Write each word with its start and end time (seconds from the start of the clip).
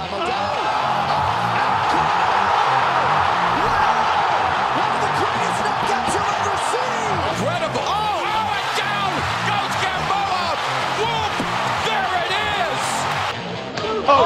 by 0.00 0.06
Modelo. 0.08 0.48
Wow! 3.60 4.00
One 4.80 4.92
of 4.96 5.00
the 5.04 5.12
greatest 5.20 5.60
knockouts 5.60 6.12
you'll 6.16 6.32
ever 6.40 6.56
see! 6.72 7.04
Incredible. 7.28 7.84
Oh, 7.84 8.24
and 8.56 8.68
down 8.80 9.12
goes 9.44 9.74
Gamboa. 9.84 10.56
Whoop! 11.00 11.32
There 11.84 12.12
it 12.16 12.32
is. 12.32 12.80
Oh! 13.84 14.08
Oh. 14.08 14.24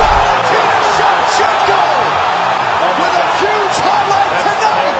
Valentina 0.00 0.80
Shevchenko 0.96 1.84
with 2.96 3.20
a 3.20 3.28
huge 3.36 3.76
highlight 3.84 4.32
tonight! 4.40 4.96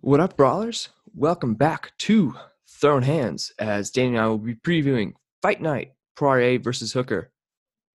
What 0.00 0.20
up, 0.20 0.36
brawlers? 0.36 0.90
Welcome 1.16 1.54
back 1.54 1.92
to 1.98 2.34
Thrown 2.68 3.04
Hands 3.04 3.52
as 3.60 3.92
Daniel 3.92 4.16
and 4.16 4.24
I 4.24 4.26
will 4.26 4.36
be 4.36 4.56
previewing 4.56 5.12
Fight 5.42 5.62
Night 5.62 5.92
Poirier 6.16 6.58
versus 6.58 6.92
Hooker. 6.92 7.30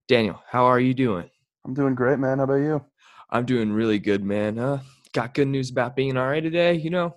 Daniel, 0.08 0.42
how 0.48 0.64
are 0.64 0.80
you 0.80 0.94
doing? 0.94 1.28
I'm 1.66 1.74
doing 1.74 1.94
great, 1.94 2.18
man. 2.18 2.38
How 2.38 2.44
about 2.44 2.54
you? 2.54 2.82
I'm 3.28 3.44
doing 3.44 3.72
really 3.72 3.98
good, 3.98 4.24
man. 4.24 4.58
Uh, 4.58 4.80
got 5.12 5.34
good 5.34 5.48
news 5.48 5.68
about 5.68 5.96
being 5.96 6.16
all 6.16 6.28
right 6.28 6.42
today. 6.42 6.72
You 6.72 6.88
know, 6.88 7.14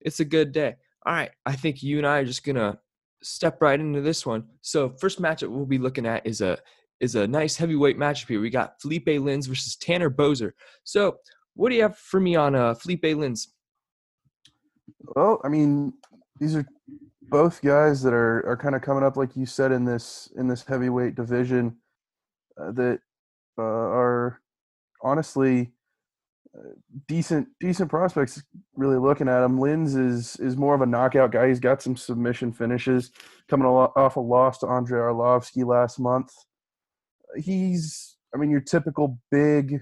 it's 0.00 0.20
a 0.20 0.24
good 0.24 0.52
day. 0.52 0.76
All 1.04 1.12
right, 1.12 1.32
I 1.44 1.56
think 1.56 1.82
you 1.82 1.98
and 1.98 2.06
I 2.06 2.18
are 2.18 2.24
just 2.24 2.44
gonna 2.44 2.78
step 3.20 3.60
right 3.60 3.80
into 3.80 4.02
this 4.02 4.24
one. 4.24 4.44
So, 4.60 4.90
first 5.00 5.20
matchup 5.20 5.48
we'll 5.48 5.66
be 5.66 5.78
looking 5.78 6.06
at 6.06 6.24
is 6.24 6.42
a 6.42 6.58
is 7.00 7.16
a 7.16 7.26
nice 7.26 7.56
heavyweight 7.56 7.98
matchup 7.98 8.28
here. 8.28 8.40
We 8.40 8.50
got 8.50 8.80
Felipe 8.80 9.08
Lins 9.08 9.48
versus 9.48 9.74
Tanner 9.74 10.10
Boser. 10.10 10.52
So, 10.84 11.16
what 11.54 11.70
do 11.70 11.74
you 11.74 11.82
have 11.82 11.98
for 11.98 12.20
me 12.20 12.36
on 12.36 12.54
uh, 12.54 12.74
Felipe 12.74 13.02
Lins? 13.02 13.48
Well, 15.16 15.40
I 15.44 15.48
mean, 15.48 15.94
these 16.38 16.56
are 16.56 16.66
both 17.22 17.62
guys 17.62 18.02
that 18.02 18.12
are, 18.12 18.46
are 18.46 18.56
kind 18.56 18.74
of 18.74 18.82
coming 18.82 19.04
up, 19.04 19.16
like 19.16 19.36
you 19.36 19.46
said, 19.46 19.72
in 19.72 19.84
this 19.84 20.30
in 20.36 20.48
this 20.48 20.64
heavyweight 20.64 21.14
division 21.14 21.76
uh, 22.60 22.72
that 22.72 23.00
uh, 23.58 23.62
are 23.62 24.40
honestly 25.02 25.72
uh, 26.56 26.70
decent 27.08 27.48
decent 27.60 27.90
prospects. 27.90 28.42
Really 28.76 28.98
looking 28.98 29.28
at 29.28 29.42
him, 29.44 29.58
Lins 29.58 29.96
is 29.96 30.36
is 30.36 30.56
more 30.56 30.74
of 30.74 30.80
a 30.82 30.86
knockout 30.86 31.32
guy. 31.32 31.48
He's 31.48 31.60
got 31.60 31.82
some 31.82 31.96
submission 31.96 32.52
finishes 32.52 33.10
coming 33.48 33.66
off 33.66 34.16
a 34.16 34.20
loss 34.20 34.58
to 34.58 34.66
Andrei 34.66 35.00
Arlovsky 35.00 35.66
last 35.66 35.98
month. 35.98 36.32
He's, 37.36 38.16
I 38.34 38.38
mean, 38.38 38.50
your 38.50 38.60
typical 38.60 39.18
big 39.30 39.80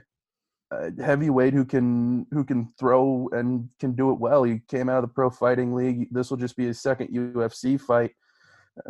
heavyweight 1.03 1.53
who 1.53 1.65
can 1.65 2.27
who 2.31 2.45
can 2.45 2.73
throw 2.79 3.29
and 3.33 3.69
can 3.79 3.93
do 3.93 4.11
it 4.11 4.19
well. 4.19 4.43
He 4.43 4.61
came 4.69 4.89
out 4.89 4.99
of 4.99 5.03
the 5.03 5.15
pro 5.15 5.31
fighting 5.31 5.75
league. 5.75 6.09
This 6.11 6.31
will 6.31 6.37
just 6.37 6.57
be 6.57 6.67
his 6.67 6.81
second 6.81 7.09
UFC 7.09 7.81
fight. 7.81 8.13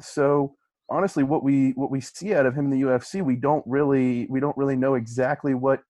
So 0.00 0.54
honestly, 0.88 1.22
what 1.22 1.42
we 1.42 1.70
what 1.72 1.90
we 1.90 2.00
see 2.00 2.34
out 2.34 2.46
of 2.46 2.54
him 2.54 2.66
in 2.66 2.70
the 2.70 2.82
UFC, 2.86 3.24
we 3.24 3.36
don't 3.36 3.64
really 3.66 4.26
we 4.30 4.40
don't 4.40 4.56
really 4.56 4.76
know 4.76 4.94
exactly 4.94 5.54
what 5.54 5.80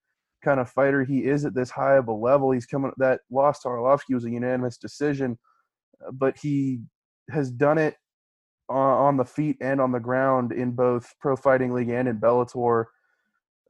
kind 0.45 0.61
of 0.61 0.71
fighter 0.71 1.05
he 1.05 1.25
is 1.25 1.45
at 1.45 1.55
this 1.55 1.71
high 1.71 1.97
of 1.97 2.09
a 2.09 2.13
level. 2.13 2.51
He's 2.51 2.67
coming 2.67 2.93
that 2.99 3.21
loss 3.31 3.61
to 3.61 3.69
Arlovsky 3.69 4.15
was 4.15 4.25
a 4.25 4.31
unanimous 4.31 4.77
decision, 4.77 5.39
but 6.13 6.37
he 6.39 6.81
has 7.31 7.51
done 7.51 7.79
it 7.79 7.97
on, 8.69 8.77
on 8.79 9.17
the 9.17 9.25
feet 9.25 9.57
and 9.61 9.81
on 9.81 9.93
the 9.93 10.01
ground 10.01 10.53
in 10.53 10.73
both 10.73 11.15
pro 11.21 11.37
fighting 11.37 11.73
league 11.73 11.91
and 11.91 12.09
in 12.09 12.19
Bellator. 12.19 12.87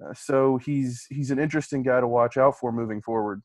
Uh, 0.02 0.14
so 0.14 0.58
he's 0.58 1.06
he's 1.10 1.30
an 1.30 1.38
interesting 1.38 1.82
guy 1.82 2.00
to 2.00 2.08
watch 2.08 2.36
out 2.36 2.58
for 2.58 2.72
moving 2.72 3.00
forward. 3.00 3.42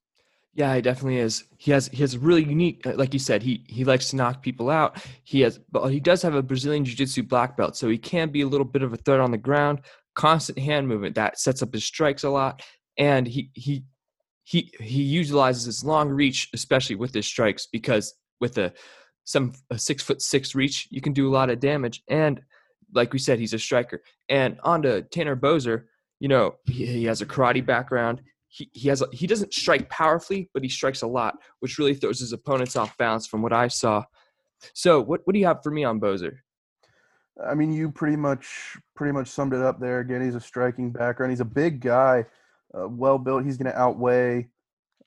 Yeah, 0.54 0.74
he 0.76 0.82
definitely 0.82 1.20
is. 1.20 1.44
He 1.58 1.72
has 1.72 1.88
he 1.90 1.98
has 1.98 2.18
really 2.18 2.44
unique, 2.44 2.86
uh, 2.88 2.94
like 2.96 3.14
you 3.14 3.20
said, 3.20 3.44
he 3.44 3.64
he 3.68 3.86
likes 3.86 4.10
to 4.10 4.16
knock 4.16 4.42
people 4.42 4.70
out. 4.70 4.98
He 5.24 5.42
has, 5.42 5.60
but 5.72 5.88
he 5.90 6.00
does 6.00 6.22
have 6.24 6.34
a 6.34 6.42
Brazilian 6.42 6.84
Jiu-Jitsu 6.84 7.24
black 7.24 7.56
belt, 7.56 7.78
so 7.78 7.90
he 7.90 7.98
can 7.98 8.32
be 8.32 8.42
a 8.42 8.48
little 8.48 8.66
bit 8.66 8.82
of 8.82 8.92
a 8.94 8.98
threat 8.98 9.20
on 9.20 9.32
the 9.32 9.38
ground. 9.38 9.82
Constant 10.16 10.58
hand 10.58 10.88
movement 10.88 11.14
that 11.16 11.40
sets 11.40 11.62
up 11.62 11.74
his 11.74 11.86
strikes 11.86 12.24
a 12.24 12.30
lot, 12.30 12.64
and 12.98 13.28
he 13.28 13.52
he 13.54 13.84
he 14.46 14.74
he 14.80 15.04
utilizes 15.04 15.66
his 15.66 15.84
long 15.84 16.10
reach, 16.10 16.50
especially 16.54 16.96
with 16.96 17.14
his 17.14 17.28
strikes, 17.28 17.68
because 17.72 18.16
with 18.40 18.58
a 18.58 18.74
some 19.26 19.54
a 19.70 19.78
six 19.78 20.02
foot 20.02 20.22
six 20.22 20.56
reach, 20.56 20.88
you 20.90 21.02
can 21.02 21.14
do 21.14 21.30
a 21.30 21.36
lot 21.36 21.52
of 21.52 21.60
damage. 21.60 22.02
And 22.08 22.42
like 22.94 23.14
we 23.14 23.20
said, 23.20 23.38
he's 23.38 23.54
a 23.54 23.60
striker. 23.60 24.02
And 24.30 24.58
on 24.64 24.82
to 24.84 25.04
Tanner 25.04 25.36
Boser, 25.36 25.84
you 26.20 26.28
know, 26.28 26.56
he, 26.66 26.86
he 26.86 27.06
has 27.06 27.22
a 27.22 27.26
karate 27.26 27.66
background 27.66 28.22
he, 28.50 28.70
he 28.74 28.90
has 28.90 29.02
a, 29.02 29.08
he 29.12 29.28
doesn't 29.28 29.54
strike 29.54 29.90
powerfully, 29.90 30.50
but 30.54 30.64
he 30.64 30.70
strikes 30.70 31.02
a 31.02 31.08
lot, 31.08 31.36
which 31.60 31.78
really 31.78 31.94
throws 31.94 32.20
his 32.20 32.34
opponents 32.34 32.76
off 32.76 32.98
balance 32.98 33.28
from 33.28 33.42
what 33.42 33.54
I 33.54 33.68
saw. 33.68 34.04
So 34.74 35.02
what 35.02 35.22
what 35.26 35.34
do 35.34 35.40
you 35.40 35.46
have 35.46 35.62
for 35.62 35.72
me 35.72 35.84
on 35.84 36.00
Boser? 36.00 36.38
I 37.46 37.54
mean, 37.54 37.72
you 37.72 37.92
pretty 37.92 38.16
much 38.16 38.78
pretty 38.96 39.14
much 39.14 39.28
summed 39.28 39.54
it 39.54 39.62
up 39.62 39.80
there. 39.80 40.00
Again, 40.00 40.24
he's 40.24 40.36
a 40.36 40.42
striking 40.42 40.92
background. 40.92 41.32
He's 41.32 41.42
a 41.42 41.46
big 41.46 41.82
guy, 41.82 42.26
uh, 42.74 42.88
well 42.88 43.20
built. 43.20 43.46
He's 43.46 43.58
going 43.58 43.72
to 43.72 43.80
outweigh 43.80 44.48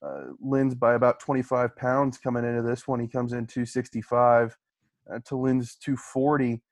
uh, 0.03 0.33
Lins 0.45 0.79
by 0.79 0.95
about 0.95 1.19
25 1.19 1.75
pounds 1.75 2.19
coming 2.19 2.45
into 2.45 2.63
this 2.63 2.87
one. 2.87 3.01
He 3.01 3.09
comes 3.09 3.33
in 3.33 3.47
265 3.47 4.57
uh, 5.13 5.19
to 5.25 5.35
Lins 5.35 5.77
240. 5.81 6.63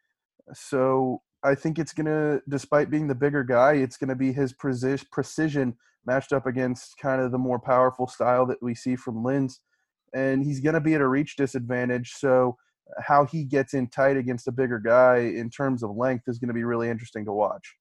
So 0.55 1.23
I 1.45 1.55
think 1.55 1.79
it's 1.79 1.95
to, 2.07 2.43
despite 2.49 2.91
being 2.91 3.07
the 3.07 3.15
bigger 3.15 3.45
guy, 3.45 3.75
it's 3.75 3.97
to 4.09 4.17
be 4.17 4.33
his 4.33 4.53
preci- 4.53 5.09
precision 5.11 5.77
matched 6.07 6.33
up 6.33 6.47
against 6.47 6.99
kind 6.99 7.21
of 7.21 7.33
the 7.33 7.39
more 7.39 7.59
powerful 7.59 8.07
style 8.07 8.47
that 8.47 8.63
we 8.63 8.75
see 8.75 8.97
from 8.97 9.23
Lins. 9.25 9.55
And 10.15 10.43
he's 10.45 10.61
to 10.75 10.81
be 10.81 10.95
at 10.95 11.01
a 11.01 11.07
reach 11.07 11.37
disadvantage. 11.37 12.13
So 12.17 12.57
how 12.99 13.27
he 13.27 13.45
gets 13.45 13.75
in 13.75 13.89
tight 13.89 14.17
against 14.17 14.49
a 14.49 14.53
bigger 14.53 14.79
guy 14.79 15.19
in 15.19 15.51
terms 15.51 15.83
of 15.83 15.95
length 15.95 16.25
is 16.27 16.39
to 16.49 16.55
be 16.55 16.65
really 16.65 16.89
interesting 16.89 17.25
to 17.27 17.33
watch. 17.33 17.77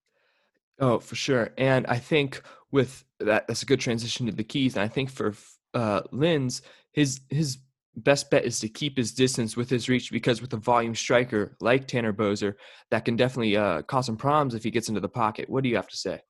Oh, 0.79 1.00
for 1.00 1.16
sure. 1.16 1.50
And 1.57 1.88
I 1.88 1.97
think 1.97 2.41
with 2.72 3.06
that, 3.19 3.47
that's 3.47 3.63
a 3.63 3.66
good 3.66 3.79
transition 3.79 4.25
to 4.28 4.31
the 4.31 4.44
keys. 4.44 4.75
And 4.75 4.84
I 4.84 4.88
think 4.88 5.09
for 5.09 5.34
uh, 5.73 6.01
Lins, 6.12 6.62
his 6.91 7.22
his 7.29 7.57
best 7.97 8.30
bet 8.30 8.46
is 8.46 8.59
to 8.59 8.69
keep 8.69 8.97
his 8.97 9.12
distance 9.12 9.58
with 9.58 9.69
his 9.69 9.90
reach 9.90 10.12
because 10.12 10.41
with 10.41 10.53
a 10.53 10.58
volume 10.58 10.96
striker 10.96 11.58
like 11.59 11.88
Tanner 11.88 12.13
Boser, 12.13 12.53
that 12.91 13.06
can 13.06 13.16
definitely 13.16 13.58
uh, 13.58 13.81
cause 13.81 14.06
some 14.06 14.18
problems 14.18 14.53
if 14.53 14.63
he 14.63 14.72
gets 14.72 14.88
into 14.88 15.02
the 15.02 15.09
pocket. 15.09 15.50
What 15.50 15.63
do 15.63 15.69
you 15.69 15.75
have 15.75 15.88
to 15.88 15.97
say? 15.97 16.22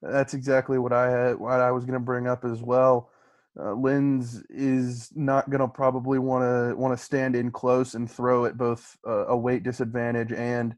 That's 0.00 0.34
exactly 0.34 0.78
what 0.78 0.92
I 0.92 1.10
had. 1.10 1.38
What 1.38 1.60
I 1.60 1.72
was 1.72 1.84
going 1.84 1.98
to 1.98 2.04
bring 2.04 2.28
up 2.28 2.44
as 2.44 2.62
well. 2.62 3.10
Uh, 3.58 3.74
Lins 3.74 4.44
is 4.48 5.10
not 5.16 5.50
going 5.50 5.60
to 5.60 5.66
probably 5.66 6.20
want 6.20 6.42
to 6.44 6.76
want 6.76 6.96
to 6.96 7.04
stand 7.04 7.34
in 7.34 7.50
close 7.50 7.94
and 7.94 8.08
throw 8.08 8.44
at 8.44 8.56
both 8.56 8.96
uh, 9.06 9.26
a 9.26 9.36
weight 9.36 9.64
disadvantage 9.64 10.32
and 10.32 10.76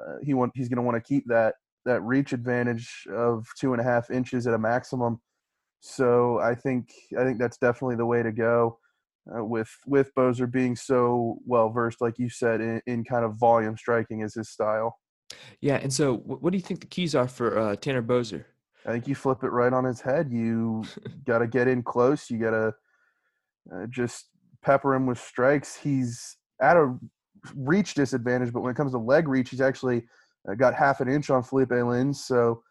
uh, 0.00 0.14
he 0.22 0.34
want 0.34 0.52
he's 0.54 0.68
going 0.68 0.76
to 0.76 0.82
want 0.82 0.96
to 0.96 1.00
keep 1.00 1.26
that 1.26 1.54
that 1.84 2.00
reach 2.02 2.32
advantage 2.32 3.06
of 3.12 3.46
two 3.58 3.72
and 3.72 3.80
a 3.80 3.84
half 3.84 4.10
inches 4.10 4.46
at 4.46 4.54
a 4.54 4.58
maximum. 4.58 5.20
So 5.80 6.38
I 6.38 6.54
think 6.54 6.92
I 7.18 7.24
think 7.24 7.38
that's 7.38 7.58
definitely 7.58 7.96
the 7.96 8.06
way 8.06 8.22
to 8.22 8.30
go. 8.30 8.78
Uh, 9.32 9.44
with 9.44 9.70
with 9.86 10.12
Boser 10.16 10.50
being 10.50 10.74
so 10.74 11.38
well 11.46 11.68
versed, 11.70 12.00
like 12.00 12.18
you 12.18 12.28
said, 12.28 12.60
in, 12.60 12.80
in 12.86 13.04
kind 13.04 13.24
of 13.24 13.36
volume 13.36 13.76
striking 13.76 14.20
is 14.22 14.34
his 14.34 14.48
style. 14.48 14.98
Yeah, 15.60 15.76
and 15.76 15.92
so 15.92 16.16
what 16.16 16.50
do 16.50 16.58
you 16.58 16.62
think 16.62 16.80
the 16.80 16.86
keys 16.86 17.14
are 17.14 17.28
for 17.28 17.58
uh, 17.58 17.76
Tanner 17.76 18.02
Boser? 18.02 18.44
I 18.86 18.92
think 18.92 19.06
you 19.06 19.14
flip 19.14 19.44
it 19.44 19.50
right 19.50 19.72
on 19.72 19.84
his 19.84 20.00
head. 20.00 20.30
You 20.32 20.84
got 21.26 21.38
to 21.38 21.46
get 21.46 21.68
in 21.68 21.82
close. 21.82 22.30
You 22.30 22.38
got 22.38 22.50
to 22.50 22.74
uh, 23.72 23.86
just 23.88 24.30
pepper 24.62 24.94
him 24.94 25.06
with 25.06 25.18
strikes. 25.18 25.76
He's 25.76 26.36
at 26.60 26.76
a 26.76 26.96
reach 27.54 27.94
disadvantage, 27.94 28.52
but 28.52 28.60
when 28.60 28.70
it 28.70 28.76
comes 28.76 28.92
to 28.92 28.98
leg 28.98 29.28
reach, 29.28 29.50
he's 29.50 29.60
actually 29.60 30.04
uh, 30.48 30.54
got 30.54 30.74
half 30.74 31.00
an 31.00 31.08
inch 31.08 31.30
on 31.30 31.42
Felipe 31.42 31.70
Lins. 31.70 32.16
So, 32.16 32.62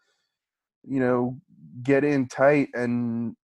you 0.84 1.00
know, 1.00 1.38
get 1.82 2.04
in 2.04 2.26
tight 2.26 2.68
and 2.74 3.34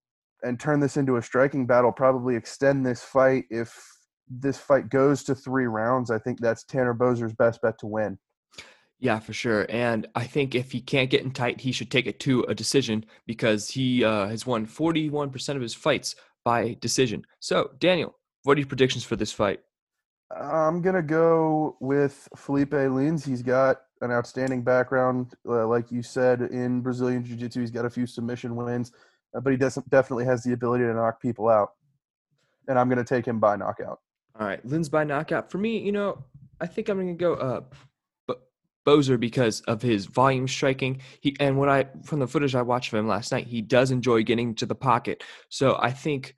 and 0.46 0.58
turn 0.58 0.80
this 0.80 0.96
into 0.96 1.16
a 1.16 1.22
striking 1.22 1.66
battle. 1.66 1.92
Probably 1.92 2.36
extend 2.36 2.84
this 2.84 3.02
fight 3.02 3.44
if 3.50 3.76
this 4.28 4.58
fight 4.58 4.88
goes 4.88 5.22
to 5.24 5.34
three 5.34 5.66
rounds. 5.66 6.10
I 6.10 6.18
think 6.18 6.40
that's 6.40 6.64
Tanner 6.64 6.94
Boser's 6.94 7.34
best 7.34 7.60
bet 7.62 7.78
to 7.80 7.86
win. 7.86 8.18
Yeah, 8.98 9.18
for 9.18 9.34
sure. 9.34 9.66
And 9.68 10.06
I 10.14 10.24
think 10.24 10.54
if 10.54 10.72
he 10.72 10.80
can't 10.80 11.10
get 11.10 11.22
in 11.22 11.30
tight, 11.30 11.60
he 11.60 11.72
should 11.72 11.90
take 11.90 12.06
it 12.06 12.18
to 12.20 12.42
a 12.44 12.54
decision 12.54 13.04
because 13.26 13.68
he 13.68 14.02
uh, 14.02 14.28
has 14.28 14.46
won 14.46 14.66
41% 14.66 15.56
of 15.56 15.60
his 15.60 15.74
fights 15.74 16.14
by 16.44 16.76
decision. 16.80 17.26
So, 17.40 17.72
Daniel, 17.78 18.16
what 18.44 18.56
are 18.56 18.60
your 18.60 18.68
predictions 18.68 19.04
for 19.04 19.16
this 19.16 19.32
fight? 19.32 19.60
I'm 20.34 20.80
going 20.80 20.96
to 20.96 21.02
go 21.02 21.76
with 21.80 22.28
Felipe 22.36 22.72
Lins. 22.72 23.26
He's 23.26 23.42
got 23.42 23.78
an 24.00 24.10
outstanding 24.10 24.62
background, 24.62 25.34
uh, 25.48 25.66
like 25.66 25.92
you 25.92 26.02
said, 26.02 26.42
in 26.42 26.80
Brazilian 26.80 27.24
Jiu 27.24 27.36
Jitsu. 27.36 27.60
He's 27.60 27.70
got 27.70 27.84
a 27.84 27.90
few 27.90 28.06
submission 28.06 28.56
wins, 28.56 28.92
but 29.40 29.50
he 29.50 29.56
doesn't 29.56 29.88
definitely 29.90 30.24
has 30.24 30.42
the 30.42 30.52
ability 30.52 30.84
to 30.84 30.94
knock 30.94 31.20
people 31.20 31.48
out. 31.48 31.70
And 32.68 32.78
I'm 32.78 32.88
going 32.88 32.98
to 32.98 33.04
take 33.04 33.26
him 33.26 33.38
by 33.38 33.56
knockout. 33.56 34.00
All 34.38 34.46
right, 34.46 34.64
Lins 34.66 34.90
by 34.90 35.04
knockout. 35.04 35.50
For 35.50 35.58
me, 35.58 35.78
you 35.78 35.92
know, 35.92 36.24
I 36.60 36.66
think 36.66 36.88
I'm 36.88 36.96
going 36.96 37.08
to 37.08 37.14
go 37.14 37.34
uh, 37.34 37.60
Boser 38.86 39.18
because 39.18 39.60
of 39.62 39.82
his 39.82 40.06
volume 40.06 40.46
striking. 40.46 41.00
He 41.20 41.36
and 41.40 41.58
what 41.58 41.68
I 41.68 41.86
from 42.04 42.20
the 42.20 42.28
footage 42.28 42.54
I 42.54 42.62
watched 42.62 42.92
of 42.92 42.98
him 42.98 43.08
last 43.08 43.32
night, 43.32 43.46
he 43.46 43.60
does 43.60 43.90
enjoy 43.90 44.22
getting 44.22 44.54
to 44.56 44.66
the 44.66 44.76
pocket. 44.76 45.24
So 45.48 45.76
I 45.80 45.90
think 45.90 46.34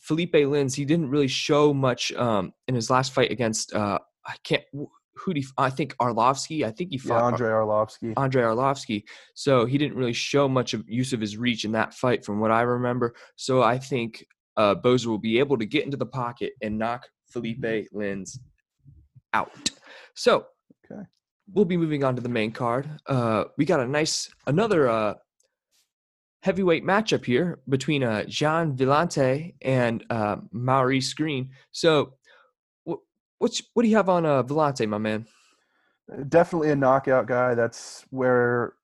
Felipe 0.00 0.32
Lins, 0.32 0.74
he 0.74 0.86
didn't 0.86 1.10
really 1.10 1.28
show 1.28 1.74
much 1.74 2.12
um, 2.12 2.54
in 2.66 2.74
his 2.74 2.88
last 2.88 3.12
fight 3.12 3.30
against 3.30 3.74
uh, 3.74 3.98
I 4.26 4.36
can't 4.42 4.64
who 5.24 5.34
do 5.34 5.42
I 5.58 5.70
think 5.70 5.94
Arlovsky. 5.96 6.64
I 6.64 6.70
think 6.70 6.90
he 6.90 6.98
fought 6.98 7.18
yeah, 7.18 7.24
Andre 7.24 7.48
Arlovsky. 7.48 8.14
Andre 8.16 8.42
Arlovsky. 8.42 9.04
So 9.34 9.64
he 9.66 9.78
didn't 9.78 9.96
really 9.96 10.12
show 10.12 10.48
much 10.48 10.74
of 10.74 10.88
use 10.88 11.12
of 11.12 11.20
his 11.20 11.36
reach 11.36 11.64
in 11.64 11.72
that 11.72 11.94
fight, 11.94 12.24
from 12.24 12.40
what 12.40 12.50
I 12.50 12.62
remember. 12.62 13.14
So 13.36 13.62
I 13.62 13.78
think 13.78 14.24
uh, 14.56 14.74
Boser 14.74 15.06
will 15.06 15.18
be 15.18 15.38
able 15.38 15.58
to 15.58 15.66
get 15.66 15.84
into 15.84 15.96
the 15.96 16.06
pocket 16.06 16.52
and 16.62 16.78
knock 16.78 17.06
Felipe 17.28 17.62
Lins 17.94 18.38
out. 19.32 19.70
So 20.14 20.46
Okay. 20.90 21.02
we'll 21.52 21.64
be 21.64 21.76
moving 21.76 22.02
on 22.04 22.16
to 22.16 22.22
the 22.22 22.28
main 22.28 22.50
card. 22.52 22.88
Uh, 23.06 23.44
we 23.56 23.64
got 23.64 23.80
a 23.80 23.86
nice 23.86 24.28
another 24.46 24.88
uh, 24.88 25.14
heavyweight 26.42 26.84
matchup 26.84 27.24
here 27.24 27.60
between 27.68 28.02
uh, 28.02 28.24
Gian 28.26 28.76
Villante 28.76 29.54
and 29.62 30.04
uh, 30.10 30.36
Maurice 30.52 31.12
Greene. 31.14 31.50
So, 31.70 32.14
what's 33.40 33.60
what 33.74 33.82
do 33.82 33.88
you 33.88 33.96
have 33.96 34.08
on 34.08 34.24
uh, 34.24 34.44
Villante, 34.44 34.88
my 34.88 34.98
man? 34.98 35.26
Definitely 36.28 36.70
a 36.70 36.76
knockout 36.76 37.26
guy. 37.26 37.54
That's 37.54 38.04
where 38.10 38.74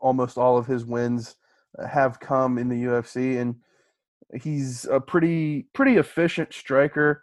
almost 0.00 0.36
all 0.36 0.56
of 0.58 0.66
his 0.66 0.84
wins 0.84 1.36
have 1.88 2.18
come 2.18 2.58
in 2.58 2.68
the 2.68 2.84
UFC, 2.84 3.40
and 3.40 3.56
he's 4.42 4.86
a 4.86 5.00
pretty 5.00 5.68
pretty 5.74 5.96
efficient 5.96 6.52
striker, 6.52 7.22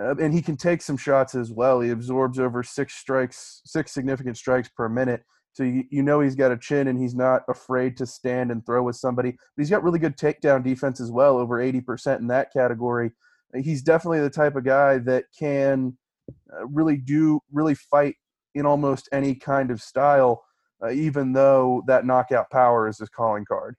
uh, 0.00 0.14
and 0.16 0.32
he 0.32 0.42
can 0.42 0.56
take 0.56 0.82
some 0.82 0.96
shots 0.96 1.34
as 1.34 1.50
well. 1.50 1.80
He 1.80 1.90
absorbs 1.90 2.38
over 2.38 2.62
six 2.62 2.94
strikes, 2.94 3.62
six 3.64 3.92
significant 3.92 4.36
strikes 4.36 4.68
per 4.68 4.88
minute. 4.88 5.24
So 5.52 5.62
you, 5.62 5.84
you 5.90 6.02
know 6.02 6.20
he's 6.20 6.34
got 6.34 6.52
a 6.52 6.58
chin, 6.58 6.88
and 6.88 6.98
he's 6.98 7.14
not 7.14 7.42
afraid 7.48 7.96
to 7.96 8.06
stand 8.06 8.50
and 8.50 8.64
throw 8.66 8.82
with 8.82 8.96
somebody. 8.96 9.30
But 9.30 9.62
he's 9.62 9.70
got 9.70 9.82
really 9.82 9.98
good 9.98 10.18
takedown 10.18 10.62
defense 10.62 11.00
as 11.00 11.10
well, 11.10 11.38
over 11.38 11.60
eighty 11.60 11.80
percent 11.80 12.20
in 12.20 12.26
that 12.26 12.52
category. 12.52 13.12
He's 13.54 13.80
definitely 13.80 14.20
the 14.20 14.28
type 14.28 14.56
of 14.56 14.64
guy 14.64 14.98
that 14.98 15.24
can 15.38 15.96
uh, 16.52 16.66
really 16.66 16.96
do 16.96 17.40
really 17.52 17.74
fight 17.74 18.14
in 18.54 18.66
almost 18.66 19.08
any 19.12 19.34
kind 19.34 19.70
of 19.70 19.82
style, 19.82 20.42
uh, 20.82 20.90
even 20.90 21.32
though 21.32 21.82
that 21.86 22.06
knockout 22.06 22.50
power 22.50 22.88
is 22.88 22.98
his 22.98 23.08
calling 23.08 23.44
card. 23.44 23.76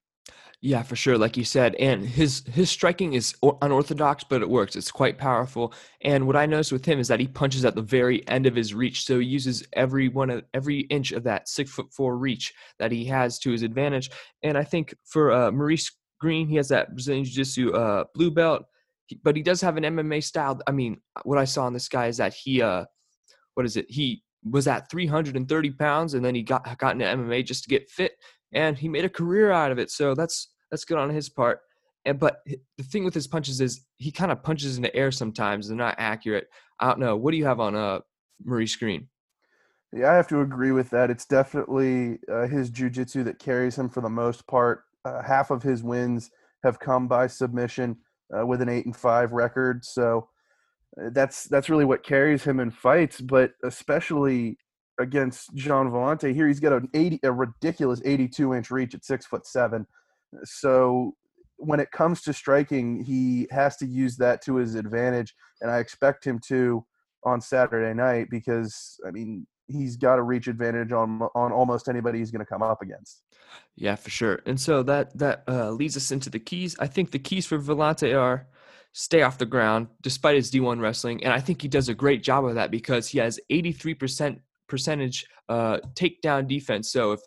Yeah, 0.60 0.82
for 0.82 0.96
sure. 0.96 1.20
Like 1.20 1.38
you 1.38 1.44
said, 1.44 1.76
and 1.76 2.04
his 2.04 2.44
his 2.52 2.72
striking 2.72 3.14
is 3.14 3.36
unorthodox, 3.62 4.24
but 4.24 4.42
it 4.42 4.50
works. 4.50 4.76
It's 4.76 4.90
quite 4.90 5.20
powerful. 5.20 5.72
And 6.02 6.26
what 6.26 6.36
I 6.36 6.48
noticed 6.48 6.72
with 6.72 6.84
him 6.84 7.00
is 7.00 7.08
that 7.10 7.20
he 7.20 7.28
punches 7.28 7.64
at 7.64 7.76
the 7.76 7.84
very 7.84 8.28
end 8.28 8.48
of 8.48 8.56
his 8.56 8.74
reach, 8.74 9.06
so 9.06 9.20
he 9.20 9.28
uses 9.28 9.64
every 9.74 10.08
one 10.08 10.32
of 10.32 10.44
every 10.56 10.80
inch 10.82 11.12
of 11.12 11.24
that 11.24 11.48
six 11.48 11.70
foot 11.70 11.94
four 11.94 12.18
reach 12.18 12.56
that 12.80 12.92
he 12.92 13.06
has 13.06 13.38
to 13.40 13.52
his 13.52 13.62
advantage. 13.62 14.10
And 14.42 14.58
I 14.58 14.64
think 14.64 14.96
for 15.06 15.32
uh, 15.32 15.52
Maurice 15.52 15.92
Greene, 16.20 16.48
he 16.48 16.56
has 16.56 16.70
that 16.70 16.90
Brazilian 16.90 17.24
Jiu 17.24 17.34
Jitsu 17.36 17.74
uh, 17.74 18.06
blue 18.16 18.32
belt, 18.32 18.66
but 19.24 19.36
he 19.36 19.44
does 19.44 19.62
have 19.62 19.77
an 19.77 19.83
MMA 19.83 20.24
style. 20.24 20.59
I 20.68 20.71
mean, 20.71 21.01
what 21.24 21.38
I 21.38 21.45
saw 21.45 21.68
in 21.68 21.74
this 21.74 21.89
guy 21.89 22.07
is 22.07 22.18
that 22.18 22.33
he, 22.33 22.62
uh, 22.62 22.86
what 23.54 23.65
is 23.65 23.77
it? 23.77 23.86
He 23.89 24.24
was 24.44 24.68
at 24.68 24.89
330 24.89 25.71
pounds, 25.71 26.13
and 26.13 26.24
then 26.24 26.36
he 26.36 26.44
got 26.44 26.77
got 26.77 26.94
into 26.94 27.06
MMA 27.06 27.45
just 27.45 27.63
to 27.63 27.69
get 27.69 27.89
fit 27.89 28.13
and 28.54 28.77
he 28.77 28.88
made 28.88 29.06
a 29.06 29.09
career 29.09 29.51
out 29.51 29.71
of 29.71 29.80
it. 29.80 29.92
So 29.92 30.15
that's 30.15 30.50
that's 30.71 30.86
good 30.86 30.98
on 30.98 31.09
his 31.09 31.30
part. 31.30 31.59
And 32.06 32.19
but 32.19 32.39
the 32.45 32.83
thing 32.83 33.04
with 33.04 33.13
his 33.13 33.27
punches 33.27 33.62
is 33.62 33.86
he 33.98 34.12
kind 34.12 34.31
of 34.31 34.44
punches 34.44 34.77
in 34.77 34.83
the 34.83 34.95
air 34.95 35.12
sometimes. 35.12 35.68
They're 35.68 35.77
not 35.77 35.95
accurate. 35.98 36.48
I 36.80 36.88
don't 36.88 37.00
know. 37.00 37.15
What 37.18 37.31
do 37.31 37.38
you 37.38 37.45
have 37.45 37.59
on 37.59 37.75
uh 37.75 38.00
Maurice 38.44 38.75
Greene? 38.75 39.07
Yeah, 39.94 40.12
I 40.12 40.15
have 40.15 40.27
to 40.30 40.42
agree 40.42 40.71
with 40.71 40.89
that. 40.92 41.09
It's 41.09 41.25
definitely 41.25 42.19
uh, 42.31 42.48
his 42.48 42.69
jujitsu 42.69 43.24
that 43.24 43.39
carries 43.39 43.77
him 43.77 43.89
for 43.89 44.01
the 44.01 44.09
most 44.09 44.45
part. 44.45 44.83
Uh, 45.06 45.24
half 45.24 45.50
of 45.50 45.63
his 45.63 45.81
wins 45.81 46.30
have 46.63 46.77
come 46.80 47.07
by 47.07 47.27
submission 47.27 47.95
uh, 48.36 48.46
with 48.46 48.62
an 48.62 48.70
eight 48.70 48.86
and 48.86 48.96
five 48.96 49.32
record. 49.32 49.86
So 49.86 50.30
uh, 51.00 51.10
that's 51.12 51.46
that's 51.46 51.70
really 51.70 51.86
what 51.86 52.04
carries 52.04 52.44
him 52.44 52.60
in 52.60 52.72
fights. 52.72 53.22
But 53.22 53.52
especially 53.64 54.58
against 55.00 55.54
Gian 55.56 55.92
Villante 55.92 56.34
here, 56.34 56.48
he's 56.48 56.60
got 56.60 56.74
an 56.74 56.90
eighty, 56.94 57.20
a 57.24 57.32
ridiculous 57.32 58.02
eighty-two 58.06 58.54
inch 58.54 58.72
reach 58.72 58.96
at 58.96 59.06
six 59.06 59.26
foot 59.26 59.46
seven. 59.46 59.86
So 60.44 61.16
when 61.58 61.80
it 61.80 61.92
comes 61.92 62.22
to 62.22 62.34
striking, 62.34 63.04
he 63.04 63.48
has 63.52 63.78
to 63.78 63.86
use 63.86 64.18
that 64.18 64.44
to 64.44 64.56
his 64.56 64.76
advantage, 64.76 65.34
and 65.62 65.72
I 65.72 65.80
expect 65.80 66.26
him 66.26 66.40
to 66.48 66.86
on 67.24 67.42
Saturday 67.42 67.94
night 67.94 68.28
because 68.30 69.00
I 69.06 69.12
mean 69.12 69.48
he's 69.68 69.96
got 69.98 70.19
a 70.19 70.22
reach 70.24 70.48
advantage 70.48 70.92
on 70.92 71.22
on 71.36 71.52
almost 71.52 71.88
anybody 71.88 72.19
he's 72.19 72.31
going 72.31 72.46
to 72.46 72.50
come 72.50 72.62
up 72.62 72.81
against. 72.81 73.24
Yeah, 73.75 73.96
for 73.96 74.10
sure. 74.10 74.42
And 74.46 74.60
so 74.60 74.84
that 74.84 75.18
that 75.18 75.44
uh, 75.48 75.72
leads 75.72 75.98
us 75.98 76.12
into 76.12 76.30
the 76.30 76.40
keys. 76.40 76.75
I 76.80 76.88
think 76.88 77.12
the 77.12 77.19
keys 77.19 77.46
for 77.46 77.60
Villante 77.60 78.19
are 78.19 78.48
stay 78.94 79.22
off 79.22 79.38
the 79.38 79.46
ground 79.46 79.88
despite 80.02 80.36
his 80.36 80.52
D1 80.52 80.81
wrestling, 80.81 81.24
and 81.24 81.34
I 81.34 81.40
think 81.40 81.62
he 81.62 81.68
does 81.68 81.90
a 81.90 81.94
great 81.94 82.24
job 82.24 82.46
of 82.46 82.56
that 82.56 82.72
because 82.72 83.08
he 83.08 83.19
has 83.19 83.40
83% 83.52 84.40
percentage 84.68 85.25
uh, 85.50 85.78
takedown 85.94 86.48
defense. 86.48 86.92
So 86.92 87.14
if 87.14 87.22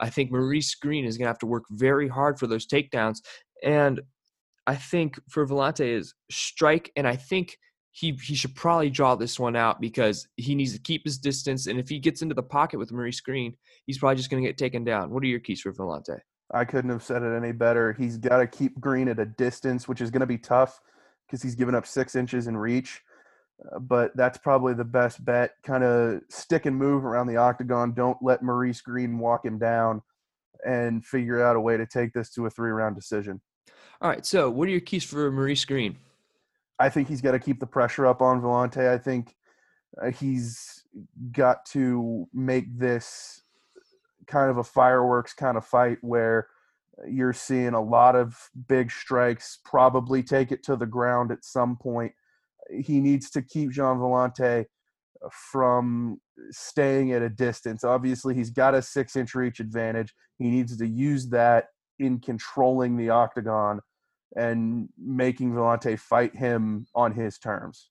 I 0.00 0.10
think 0.10 0.30
Maurice 0.30 0.74
Greene 0.74 1.04
is 1.04 1.18
going 1.18 1.26
to 1.26 1.30
have 1.30 1.38
to 1.40 1.46
work 1.46 1.64
very 1.70 2.08
hard 2.08 2.38
for 2.38 2.46
those 2.46 2.66
takedowns, 2.66 3.18
and 3.64 4.00
I 4.66 4.76
think 4.76 5.18
for 5.28 5.46
Villante 5.46 5.96
is 5.96 6.14
strike, 6.30 6.92
and 6.94 7.08
I 7.08 7.16
think 7.16 7.58
he 7.98 8.16
he 8.22 8.36
should 8.36 8.54
probably 8.54 8.90
draw 8.90 9.16
this 9.16 9.40
one 9.40 9.56
out 9.56 9.80
because 9.80 10.28
he 10.36 10.54
needs 10.54 10.72
to 10.72 10.78
keep 10.78 11.04
his 11.04 11.18
distance. 11.18 11.66
And 11.66 11.80
if 11.80 11.88
he 11.88 11.98
gets 11.98 12.22
into 12.22 12.34
the 12.34 12.44
pocket 12.44 12.78
with 12.78 12.92
Maurice 12.92 13.20
Greene, 13.20 13.56
he's 13.86 13.98
probably 13.98 14.14
just 14.14 14.30
going 14.30 14.40
to 14.40 14.48
get 14.48 14.56
taken 14.56 14.84
down. 14.84 15.10
What 15.10 15.24
are 15.24 15.26
your 15.26 15.40
keys 15.40 15.60
for 15.60 15.72
Villante? 15.72 16.20
I 16.54 16.64
couldn't 16.64 16.90
have 16.90 17.02
said 17.02 17.24
it 17.24 17.36
any 17.36 17.50
better. 17.50 17.92
He's 17.92 18.16
got 18.16 18.38
to 18.38 18.46
keep 18.46 18.78
Greene 18.78 19.08
at 19.08 19.18
a 19.18 19.24
distance, 19.24 19.88
which 19.88 20.00
is 20.00 20.12
going 20.12 20.20
to 20.20 20.26
be 20.26 20.38
tough 20.38 20.80
because 21.26 21.42
he's 21.42 21.56
given 21.56 21.74
up 21.74 21.86
six 21.86 22.14
inches 22.14 22.46
in 22.46 22.56
reach. 22.56 23.02
Uh, 23.74 23.80
but 23.80 24.16
that's 24.16 24.38
probably 24.38 24.74
the 24.74 24.84
best 24.84 25.24
bet. 25.24 25.54
Kind 25.64 25.82
of 25.82 26.20
stick 26.28 26.66
and 26.66 26.76
move 26.76 27.04
around 27.04 27.26
the 27.26 27.36
octagon. 27.36 27.94
Don't 27.94 28.18
let 28.22 28.44
Maurice 28.44 28.80
Greene 28.80 29.18
walk 29.18 29.44
him 29.44 29.58
down 29.58 30.02
and 30.64 31.04
figure 31.04 31.42
out 31.42 31.56
a 31.56 31.60
way 31.60 31.76
to 31.76 31.84
take 31.84 32.12
this 32.12 32.30
to 32.34 32.46
a 32.46 32.50
three 32.50 32.70
round 32.70 32.94
decision. 32.94 33.40
All 34.00 34.08
right. 34.08 34.24
So, 34.24 34.50
what 34.50 34.68
are 34.68 34.70
your 34.70 34.80
keys 34.80 35.02
for 35.02 35.32
Maurice 35.32 35.64
Greene? 35.64 35.96
I 36.78 36.88
think 36.88 37.08
he's 37.08 37.20
got 37.20 37.32
to 37.32 37.38
keep 37.38 37.60
the 37.60 37.66
pressure 37.66 38.06
up 38.06 38.22
on 38.22 38.40
Villante. 38.40 38.88
I 38.88 38.98
think 38.98 39.34
uh, 40.00 40.10
he's 40.10 40.84
got 41.32 41.64
to 41.66 42.28
make 42.32 42.78
this 42.78 43.42
kind 44.26 44.50
of 44.50 44.58
a 44.58 44.64
fireworks 44.64 45.32
kind 45.32 45.56
of 45.56 45.64
fight 45.64 45.98
where 46.02 46.48
you're 47.08 47.32
seeing 47.32 47.74
a 47.74 47.80
lot 47.80 48.16
of 48.16 48.36
big 48.68 48.90
strikes, 48.90 49.58
probably 49.64 50.22
take 50.22 50.52
it 50.52 50.62
to 50.64 50.76
the 50.76 50.86
ground 50.86 51.30
at 51.32 51.44
some 51.44 51.76
point. 51.76 52.12
He 52.70 53.00
needs 53.00 53.30
to 53.30 53.42
keep 53.42 53.70
Gian 53.70 53.98
Villante 53.98 54.66
from 55.50 56.20
staying 56.50 57.12
at 57.12 57.22
a 57.22 57.28
distance. 57.28 57.84
Obviously, 57.84 58.34
he's 58.34 58.50
got 58.50 58.74
a 58.74 58.82
six 58.82 59.16
inch 59.16 59.34
reach 59.34 59.60
advantage. 59.60 60.14
He 60.38 60.50
needs 60.50 60.76
to 60.76 60.86
use 60.86 61.28
that 61.30 61.68
in 61.98 62.20
controlling 62.20 62.96
the 62.96 63.10
octagon 63.10 63.80
and 64.36 64.88
making 64.98 65.52
Villante 65.52 65.98
fight 65.98 66.34
him 66.34 66.86
on 66.94 67.12
his 67.12 67.38
terms. 67.38 67.90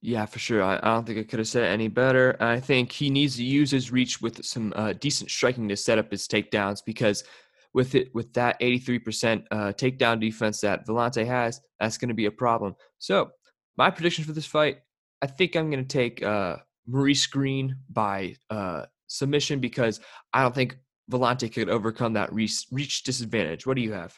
Yeah, 0.00 0.26
for 0.26 0.38
sure. 0.38 0.62
I, 0.62 0.76
I 0.76 0.94
don't 0.94 1.06
think 1.06 1.18
I 1.18 1.22
could 1.22 1.38
have 1.38 1.48
said 1.48 1.64
any 1.64 1.88
better. 1.88 2.36
I 2.38 2.60
think 2.60 2.92
he 2.92 3.08
needs 3.08 3.36
to 3.36 3.44
use 3.44 3.70
his 3.70 3.90
reach 3.90 4.20
with 4.20 4.44
some 4.44 4.72
uh, 4.76 4.92
decent 4.92 5.30
striking 5.30 5.66
to 5.68 5.76
set 5.76 5.98
up 5.98 6.10
his 6.10 6.28
takedowns 6.28 6.80
because 6.84 7.24
with 7.72 7.94
it 7.94 8.14
with 8.14 8.32
that 8.34 8.60
83% 8.60 9.44
uh, 9.50 9.56
takedown 9.72 10.20
defense 10.20 10.60
that 10.60 10.86
Villante 10.86 11.26
has, 11.26 11.60
that's 11.80 11.96
going 11.96 12.08
to 12.08 12.14
be 12.14 12.26
a 12.26 12.30
problem. 12.30 12.76
So 12.98 13.30
my 13.76 13.90
prediction 13.90 14.24
for 14.24 14.32
this 14.32 14.46
fight, 14.46 14.78
I 15.22 15.26
think 15.26 15.56
I'm 15.56 15.70
going 15.70 15.84
to 15.84 15.88
take 15.88 16.22
uh, 16.22 16.56
Maurice 16.86 17.26
Greene 17.26 17.76
by 17.90 18.36
uh, 18.50 18.84
submission 19.06 19.58
because 19.58 20.00
I 20.32 20.42
don't 20.42 20.54
think 20.54 20.78
Villante 21.10 21.52
could 21.52 21.68
overcome 21.68 22.12
that 22.12 22.32
reach, 22.32 22.66
reach 22.70 23.02
disadvantage. 23.02 23.66
What 23.66 23.76
do 23.76 23.82
you 23.82 23.92
have? 23.92 24.14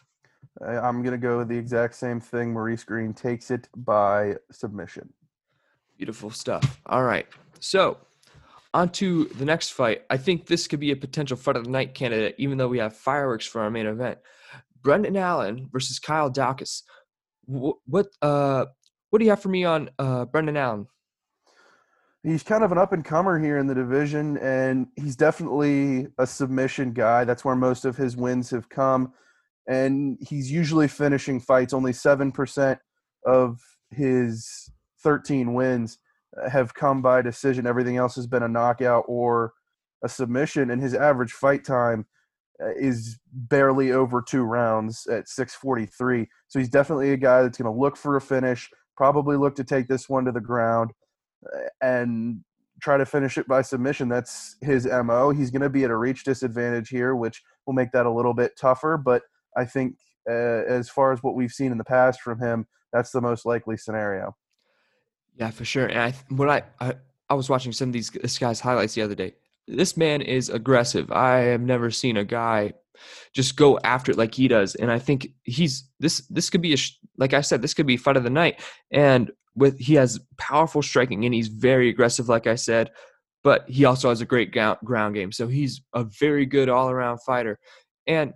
I'm 0.65 1.03
going 1.03 1.13
to 1.13 1.19
go 1.19 1.39
with 1.39 1.49
the 1.49 1.59
exact 1.59 1.95
same 1.95 2.21
thing. 2.21 2.53
Maurice 2.53 2.85
Greene 2.85 3.13
takes 3.13 3.51
it 3.51 3.69
by 3.77 4.37
submission. 4.51 5.13
Beautiful 5.97 6.31
stuff. 6.31 6.81
All 6.87 7.03
right. 7.03 7.27
So, 7.61 7.99
on 8.75 8.91
to 8.91 9.25
the 9.25 9.45
next 9.45 9.71
fight. 9.71 10.03
I 10.11 10.19
think 10.19 10.47
this 10.47 10.67
could 10.69 10.81
be 10.81 10.91
a 10.91 10.97
potential 10.97 11.37
fight 11.37 11.57
of 11.57 11.65
the 11.65 11.71
night 11.71 11.95
candidate, 11.95 12.35
even 12.39 12.59
though 12.59 12.69
we 12.69 12.79
have 12.79 12.95
fireworks 12.95 13.47
for 13.47 13.63
our 13.63 13.71
main 13.71 13.87
event. 13.87 14.19
Brendan 14.83 15.17
Allen 15.17 15.69
versus 15.73 15.99
Kyle 15.99 16.31
Daukaus. 16.31 16.83
What, 17.47 17.77
what 17.87 18.07
uh 18.23 18.67
what 19.11 19.19
do 19.19 19.25
you 19.25 19.31
have 19.31 19.41
for 19.41 19.49
me 19.49 19.65
on 19.65 19.91
uh 19.99 20.27
Brendan 20.27 20.57
Allen? 20.57 20.87
He's 22.23 22.43
kind 22.43 22.65
of 22.65 22.73
an 22.73 22.79
up 22.79 22.93
and 22.93 23.05
comer 23.05 23.39
here 23.39 23.57
in 23.59 23.67
the 23.67 23.75
division, 23.75 24.37
and 24.39 24.89
he's 24.97 25.17
definitely 25.17 26.09
a 26.19 26.27
submission 26.27 26.93
guy. 26.93 27.25
That's 27.25 27.45
where 27.45 27.55
most 27.55 27.85
of 27.85 27.97
his 27.97 28.17
wins 28.17 28.51
have 28.51 28.69
come. 28.69 29.13
And 29.69 30.19
he's 30.21 30.51
usually 30.51 30.89
finishing 30.89 31.41
fights. 31.41 31.73
Only 31.73 31.93
7% 31.93 32.79
of 33.25 33.61
his 33.91 34.71
13 35.03 35.55
wins 35.55 35.99
have 36.51 36.75
come 36.75 37.03
by 37.03 37.23
decision. 37.23 37.67
Everything 37.67 37.97
else 37.97 38.15
has 38.17 38.27
been 38.27 38.43
a 38.43 38.49
knockout 38.49 39.05
or 39.09 39.53
a 40.05 40.09
submission, 40.09 40.71
and 40.71 40.83
his 40.83 40.95
average 40.95 41.33
fight 41.33 41.65
time 41.65 42.07
uh, 42.63 42.71
is 42.77 43.19
barely 43.33 43.93
over 43.93 44.23
two 44.23 44.43
rounds 44.43 45.07
at 45.07 45.29
643. 45.29 46.27
So 46.49 46.59
he's 46.59 46.69
definitely 46.69 47.13
a 47.13 47.17
guy 47.17 47.43
that's 47.43 47.59
going 47.59 47.73
to 47.73 47.81
look 47.81 47.97
for 47.97 48.17
a 48.17 48.21
finish, 48.21 48.71
probably 48.97 49.37
look 49.37 49.55
to 49.57 49.65
take 49.65 49.89
this 49.89 50.09
one 50.09 50.25
to 50.25 50.33
the 50.33 50.41
ground 50.41 50.93
uh, 51.45 51.69
and 51.83 52.41
try 52.81 52.97
to 52.97 53.07
finish 53.07 53.39
it 53.39 53.49
by 53.49 53.63
submission. 53.63 54.09
That's 54.09 54.57
his 54.61 54.87
MO. 54.87 55.31
He's 55.31 55.51
going 55.51 55.63
to 55.63 55.71
be 55.71 55.85
at 55.85 55.91
a 55.91 55.97
reach 55.97 56.25
disadvantage 56.25 56.89
here, 56.89 57.15
which 57.15 57.43
will 57.67 57.75
make 57.75 57.93
that 57.93 58.07
a 58.07 58.11
little 58.11 58.35
bit 58.35 58.53
tougher. 58.59 58.97
But 58.97 59.23
I 59.57 59.65
think 59.65 59.97
uh, 60.29 60.33
as 60.33 60.89
far 60.89 61.13
as 61.13 61.23
what 61.23 61.35
we've 61.35 61.53
seen 61.53 61.73
in 61.73 61.79
the 61.79 61.85
past 61.85 62.21
from 62.21 62.41
him, 62.41 62.67
that's 62.93 63.11
the 63.11 63.21
most 63.21 63.47
likely 63.47 63.77
scenario. 63.77 64.35
Yeah, 65.37 65.51
for 65.51 65.65
sure. 65.65 65.87
And 65.87 65.99
I, 65.99 66.15
what 66.29 66.49
I, 66.49 66.63
I, 66.81 66.95
I 67.29 67.35
was 67.35 67.49
watching 67.49 67.73
some 67.73 67.89
of 67.89 67.93
these 67.93 68.11
this 68.11 68.39
guy's 68.39 68.61
highlights 68.61 68.95
the 68.95 69.03
other 69.03 69.15
day. 69.15 69.35
This 69.69 69.97
man 69.97 70.23
is 70.23 70.49
aggressive. 70.49 71.11
I 71.11 71.39
have 71.39 71.61
never 71.61 71.91
seen 71.91 72.17
a 72.17 72.25
guy 72.25 72.73
just 73.35 73.57
go 73.57 73.79
after 73.85 74.13
it 74.13 74.19
like 74.19 74.35
he 74.35 74.49
does. 74.49 74.75
And 74.77 74.91
I 74.91 74.99
think 74.99 75.29
he's 75.45 75.89
this. 76.01 76.27
This 76.29 76.51
could 76.51 76.63
be 76.63 76.75
a 76.75 76.79
like 77.19 77.35
I 77.35 77.41
said, 77.41 77.63
this 77.63 77.75
could 77.75 77.87
be 77.87 77.97
fight 77.97 78.17
of 78.17 78.25
the 78.25 78.31
night. 78.31 78.61
And 78.91 79.31
with 79.55 79.79
he 79.79 79.95
has 79.95 80.21
powerful 80.39 80.83
striking 80.83 81.25
and 81.25 81.35
he's 81.35 81.49
very 81.49 81.89
aggressive, 81.89 82.29
like 82.29 82.47
I 82.47 82.55
said. 82.55 82.91
But 83.43 83.69
he 83.69 83.85
also 83.85 84.09
has 84.09 84.21
a 84.21 84.27
great 84.27 84.53
ground 84.53 85.15
game, 85.15 85.31
so 85.31 85.47
he's 85.47 85.81
a 85.95 86.03
very 86.03 86.47
good 86.47 86.69
all 86.69 86.91
around 86.91 87.19
fighter. 87.19 87.61
And 88.07 88.33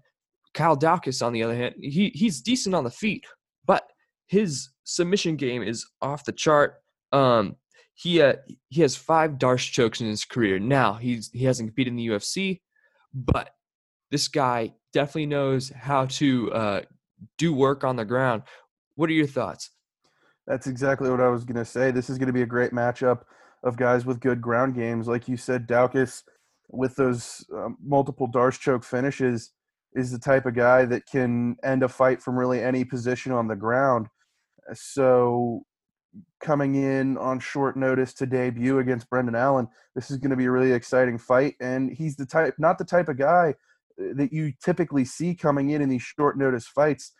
Kyle 0.61 0.76
Daukaus, 0.76 1.25
on 1.25 1.33
the 1.33 1.43
other 1.43 1.57
hand, 1.57 1.75
he 1.81 2.11
he's 2.14 2.43
decent 2.43 2.75
on 2.75 2.85
the 2.85 2.90
feet, 2.90 3.25
but 3.64 3.85
his 4.26 4.69
submission 4.85 5.37
game 5.37 5.62
is 5.62 5.87
off 6.02 6.26
the 6.26 6.33
chart. 6.33 6.75
Um, 7.12 7.57
he 7.95 8.21
uh, 8.21 8.35
he 8.69 8.83
has 8.83 8.95
five 8.95 9.38
D'Arce 9.38 9.64
chokes 9.64 10.02
in 10.02 10.07
his 10.07 10.26
career. 10.26 10.59
Now 10.59 10.95
he's 10.95 11.31
he 11.33 11.47
hasn't 11.47 11.71
competed 11.71 11.93
in 11.93 11.97
the 11.97 12.09
UFC, 12.09 12.61
but 13.14 13.55
this 14.11 14.29
guy 14.29 14.75
definitely 14.93 15.26
knows 15.26 15.71
how 15.71 16.05
to 16.07 16.52
uh, 16.52 16.81
do 17.38 17.55
work 17.55 17.83
on 17.83 17.97
the 17.97 18.05
ground. 18.05 18.43
What 18.97 19.09
are 19.09 19.14
your 19.14 19.26
thoughts? 19.26 19.71
That's 20.47 20.67
exactly 20.67 21.09
what 21.09 21.23
I 21.23 21.29
was 21.29 21.45
going 21.45 21.57
to 21.57 21.64
say. 21.64 21.90
This 21.90 22.11
is 22.11 22.19
going 22.19 22.26
to 22.26 22.35
be 22.35 22.43
a 22.43 22.47
great 22.47 22.73
matchup 22.73 23.23
of 23.62 23.79
guys 23.79 24.05
with 24.05 24.21
good 24.21 24.43
ground 24.43 24.75
games, 24.75 25.09
like 25.09 25.26
you 25.26 25.38
said. 25.38 25.67
Daukaus 25.67 26.23
with 26.69 26.97
those 26.97 27.47
um, 27.55 27.79
multiple 27.83 28.26
D'Arce 28.26 28.59
choke 28.59 28.85
finishes 28.85 29.52
is 29.94 30.11
the 30.11 30.18
type 30.18 30.47
of 30.47 30.54
guy 30.54 30.85
that 30.85 31.06
can 31.06 31.56
end 31.64 31.82
a 31.82 31.88
fight 31.88 32.23
from 32.23 32.38
really 32.38 32.62
any 32.62 32.85
position 32.85 33.32
on 33.32 33.49
the 33.49 33.56
ground. 33.56 34.06
So 34.75 35.64
coming 36.40 36.75
in 36.75 37.16
on 37.18 37.38
short 37.38 37.76
notice 37.76 38.12
to 38.14 38.26
debut 38.26 38.78
against 38.78 39.09
Brendan 39.11 39.35
Allen. 39.35 39.68
This 39.94 40.11
is 40.11 40.18
going 40.18 40.30
to 40.30 40.37
be 40.37 40.47
a 40.47 40.50
really 40.50 40.73
exciting 40.73 41.18
fight, 41.18 41.54
and 41.61 41.90
he's 41.90 42.16
the 42.16 42.26
type, 42.26 42.54
not 42.59 42.78
the 42.78 42.85
type 42.85 43.09
of 43.09 43.18
guy 43.18 43.54
uh, 44.00 44.14
that 44.14 44.32
you 44.32 44.52
typically 44.64 45.04
see 45.04 45.35
coming 45.35 45.70
in 45.70 45.82
in 45.82 45.88
these 45.88 46.02
short 46.02 46.38
notice 46.38 46.66
fights 46.66 47.12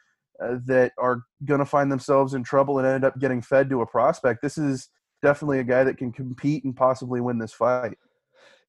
uh, 0.43 0.57
that 0.67 0.93
are 0.99 1.23
going 1.45 1.61
to 1.61 1.67
find 1.67 1.91
themselves 1.91 2.35
in 2.35 2.43
trouble 2.43 2.79
and 2.79 2.87
end 2.87 3.05
up 3.05 3.19
getting 3.19 3.43
fed 3.43 3.69
to 3.71 3.83
a 3.83 3.87
prospect. 3.87 4.41
This 4.43 4.57
is 4.57 4.89
definitely 5.23 5.59
a 5.59 5.65
guy 5.65 5.85
that 5.85 5.99
can 5.99 6.13
compete 6.13 6.65
and 6.65 6.75
possibly 6.75 7.21
win 7.21 7.39
this 7.39 7.53
fight. 7.53 7.99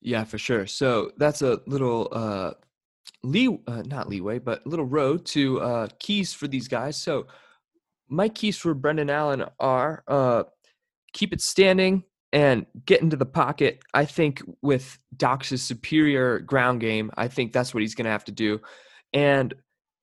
Yeah, 0.02 0.24
for 0.24 0.38
sure. 0.38 0.66
So 0.66 1.12
that's 1.18 1.42
a 1.42 1.60
little 1.68 2.10
uh, 2.12 2.52
lee, 3.24 3.60
uh, 3.68 3.84
not 3.86 4.10
leeway, 4.10 4.40
but 4.40 4.66
little 4.66 4.86
road 4.86 5.26
to 5.28 5.62
uh, 5.62 5.88
keys 6.00 6.34
for 6.34 6.48
these 6.48 6.68
guys. 6.68 6.98
So 6.98 7.28
my 8.10 8.30
keys 8.30 8.58
for 8.58 8.74
Brendan 8.74 9.10
Allen 9.10 9.46
are 9.60 10.04
uh, 10.08 10.44
keep 11.14 11.34
it 11.34 11.42
standing 11.42 12.04
and 12.34 12.66
get 12.86 13.02
into 13.02 13.18
the 13.18 13.26
pocket. 13.26 13.80
I 13.94 14.06
think 14.06 14.42
with 14.62 14.98
Doc's 15.16 15.50
superior 15.62 16.40
ground 16.40 16.82
game, 16.82 17.12
I 17.18 17.28
think 17.28 17.54
that's 17.54 17.74
what 17.74 17.82
he's 17.82 17.96
going 17.96 18.06
to 18.06 18.12
have 18.12 18.26
to 18.26 18.32
do, 18.32 18.62
and 19.14 19.54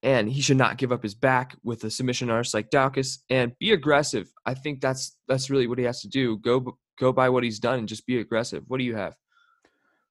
and 0.02 0.30
he 0.30 0.40
should 0.40 0.56
not 0.56 0.78
give 0.78 0.92
up 0.92 1.02
his 1.02 1.14
back 1.14 1.56
with 1.64 1.82
a 1.82 1.90
submission 1.90 2.30
artist 2.30 2.54
like 2.54 2.70
Daukaus 2.70 3.18
and 3.30 3.58
be 3.58 3.72
aggressive. 3.72 4.30
I 4.46 4.54
think 4.54 4.80
that's 4.80 5.16
that's 5.26 5.50
really 5.50 5.66
what 5.66 5.78
he 5.78 5.84
has 5.84 6.00
to 6.02 6.08
do. 6.08 6.38
Go 6.38 6.78
go 6.98 7.12
by 7.12 7.28
what 7.28 7.44
he's 7.44 7.58
done 7.58 7.80
and 7.80 7.88
just 7.88 8.06
be 8.06 8.20
aggressive. 8.20 8.64
What 8.68 8.78
do 8.78 8.84
you 8.84 8.94
have? 8.94 9.14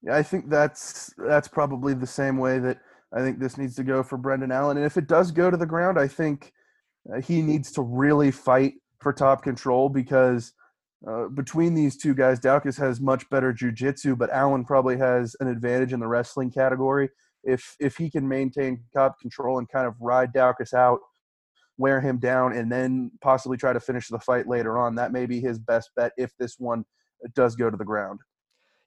Yeah, 0.03 0.15
I 0.15 0.23
think 0.23 0.49
that's 0.49 1.13
that's 1.17 1.47
probably 1.47 1.93
the 1.93 2.07
same 2.07 2.37
way 2.37 2.59
that 2.59 2.79
I 3.15 3.21
think 3.21 3.39
this 3.39 3.57
needs 3.57 3.75
to 3.75 3.83
go 3.83 4.03
for 4.03 4.17
Brendan 4.17 4.51
Allen. 4.51 4.77
And 4.77 4.85
if 4.85 4.97
it 4.97 5.07
does 5.07 5.31
go 5.31 5.49
to 5.49 5.57
the 5.57 5.65
ground, 5.65 5.97
I 5.99 6.07
think 6.07 6.51
uh, 7.11 7.21
he 7.21 7.41
needs 7.41 7.71
to 7.73 7.81
really 7.81 8.31
fight 8.31 8.73
for 8.99 9.13
top 9.13 9.43
control 9.43 9.89
because 9.89 10.53
uh, 11.07 11.27
between 11.27 11.73
these 11.73 11.95
two 11.95 12.13
guys, 12.13 12.39
Daukaus 12.39 12.77
has 12.77 12.99
much 12.99 13.29
better 13.29 13.53
jujitsu, 13.53 14.17
but 14.17 14.31
Allen 14.31 14.65
probably 14.65 14.97
has 14.97 15.35
an 15.39 15.47
advantage 15.47 15.93
in 15.93 15.99
the 15.99 16.07
wrestling 16.07 16.51
category. 16.51 17.09
If 17.43 17.75
if 17.79 17.95
he 17.95 18.09
can 18.09 18.27
maintain 18.27 18.83
top 18.93 19.19
control 19.21 19.59
and 19.59 19.69
kind 19.69 19.87
of 19.87 19.93
ride 20.01 20.33
Daukaus 20.33 20.73
out, 20.73 20.99
wear 21.77 22.01
him 22.01 22.17
down, 22.17 22.53
and 22.53 22.71
then 22.71 23.11
possibly 23.21 23.57
try 23.57 23.73
to 23.73 23.79
finish 23.79 24.07
the 24.07 24.19
fight 24.19 24.47
later 24.47 24.77
on, 24.77 24.95
that 24.95 25.11
may 25.11 25.27
be 25.27 25.39
his 25.39 25.59
best 25.59 25.91
bet 25.95 26.13
if 26.17 26.31
this 26.39 26.55
one 26.57 26.83
does 27.35 27.55
go 27.55 27.69
to 27.69 27.77
the 27.77 27.85
ground. 27.85 28.19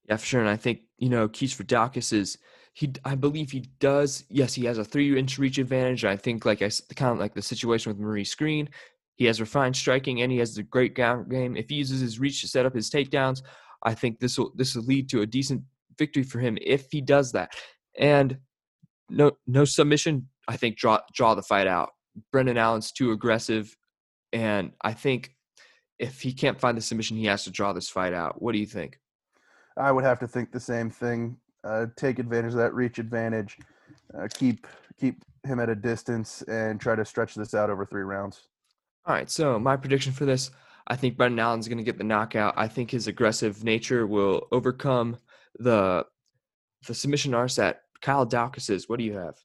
Yeah, 0.09 0.17
for 0.17 0.27
sure. 0.27 0.41
And 0.41 0.51
I 0.51 0.57
think 0.57 0.81
you 0.99 1.09
know 1.09 1.29
keys 1.29 1.53
for 1.53 1.63
Daukaus 1.63 2.13
is 2.13 2.37
he 2.73 2.93
I 3.05 3.15
believe 3.15 3.51
he 3.51 3.61
does. 3.79 4.25
Yes, 4.29 4.55
he 4.55 4.65
has 4.65 4.79
a 4.79 4.85
three 4.85 5.19
inch 5.19 5.39
reach 5.39 5.59
advantage. 5.59 6.05
I 6.05 6.17
think 6.17 6.45
like 6.45 6.63
I 6.63 6.71
kind 6.95 7.13
of 7.13 7.19
like 7.19 7.35
the 7.35 7.43
situation 7.43 7.91
with 7.91 8.01
Maurice 8.01 8.35
Greene. 8.35 8.69
He 9.17 9.27
has 9.27 9.41
refined 9.41 9.77
striking 9.77 10.23
and 10.23 10.33
he 10.33 10.39
has 10.39 10.57
a 10.57 10.63
great 10.63 10.95
ground 10.95 11.31
game. 11.31 11.57
If 11.57 11.69
he 11.69 11.77
uses 11.77 12.01
his 12.01 12.19
reach 12.19 12.41
to 12.41 12.49
set 12.49 12.65
up 12.65 12.75
his 12.75 12.89
takedowns, 12.91 13.43
I 13.83 13.95
think 13.95 14.21
this 14.21 14.39
will 14.39 14.53
this 14.57 14.75
will 14.75 14.85
lead 14.85 15.09
to 15.11 15.23
a 15.23 15.27
decent 15.27 15.63
victory 15.99 16.23
for 16.23 16.39
him 16.39 16.57
if 16.61 16.87
he 16.91 17.01
does 17.01 17.33
that. 17.33 17.53
And 17.99 18.39
no 19.09 19.33
no 19.47 19.65
submission. 19.65 20.29
I 20.49 20.57
think 20.57 20.77
draw 20.77 21.01
draw 21.13 21.35
the 21.35 21.43
fight 21.43 21.67
out. 21.67 21.91
Brendan 22.33 22.57
Allen's 22.57 22.93
too 22.93 23.13
aggressive, 23.13 23.77
and 24.33 24.73
I 24.83 24.93
think 24.95 25.35
if 25.99 26.21
he 26.21 26.33
can't 26.33 26.59
find 26.59 26.77
the 26.77 26.83
submission, 26.83 27.17
he 27.17 27.27
has 27.27 27.45
to 27.45 27.51
draw 27.51 27.73
this 27.73 27.91
fight 27.91 28.15
out. 28.15 28.41
What 28.41 28.53
do 28.53 28.59
you 28.59 28.67
think? 28.67 28.99
I 29.77 29.93
would 29.93 30.05
have 30.05 30.19
to 30.21 30.29
think 30.29 30.51
the 30.51 30.61
same 30.61 30.91
thing 30.91 31.37
uh, 31.65 31.87
take 31.97 32.19
advantage 32.19 32.53
of 32.53 32.59
that 32.59 32.75
reach 32.75 32.99
advantage, 32.99 33.59
uh, 34.19 34.29
keep 34.33 34.67
keep 34.99 35.25
him 35.45 35.61
at 35.61 35.69
a 35.69 35.75
distance, 35.75 36.43
and 36.43 36.81
try 36.81 36.95
to 36.95 37.05
stretch 37.05 37.35
this 37.35 37.55
out 37.55 37.71
over 37.71 37.85
three 37.85 38.03
rounds. 38.03 38.49
All 39.07 39.15
right. 39.15 39.31
So 39.31 39.59
my 39.59 39.77
prediction 39.77 40.13
for 40.13 40.25
this, 40.25 40.51
I 40.87 40.97
think 40.97 41.17
Brendan 41.17 41.39
Allen's 41.39 41.69
going 41.69 41.79
to 41.79 41.85
get 41.85 41.99
the 41.99 42.05
knockout. 42.05 42.55
I 42.57 42.69
think 42.69 42.91
his 42.91 43.07
aggressive 43.07 43.65
nature 43.65 44.07
will 44.07 44.49
overcome 44.53 45.17
the 45.59 46.07
the 46.87 46.95
submission 46.95 47.35
arse 47.35 47.59
Kyle 48.01 48.29
is. 48.33 48.89
What 48.89 48.99
do 48.99 49.05
you 49.05 49.15
have? 49.15 49.37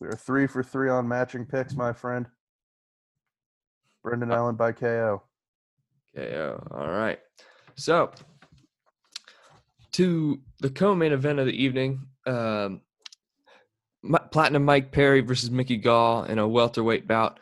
We 0.00 0.08
are 0.08 0.16
three 0.16 0.46
for 0.46 0.62
three 0.62 0.90
on 0.90 1.08
matching 1.08 1.46
picks, 1.46 1.74
my 1.74 1.92
friend. 1.92 2.26
Brendan 4.02 4.32
uh, 4.32 4.36
Allen 4.36 4.56
by 4.56 4.72
KO. 4.72 5.22
KO. 6.14 6.68
All 6.72 6.90
right. 6.90 7.20
So 7.76 8.10
to 9.92 10.40
the 10.60 10.70
co-main 10.70 11.12
event 11.12 11.38
of 11.38 11.46
the 11.46 11.62
evening. 11.62 12.06
Um, 12.26 12.82
Platinum 14.30 14.64
Mike 14.64 14.90
Perry 14.90 15.20
versus 15.20 15.50
Mickey 15.50 15.76
Gall 15.76 16.24
in 16.24 16.38
a 16.38 16.48
welterweight 16.48 17.06
bout. 17.06 17.38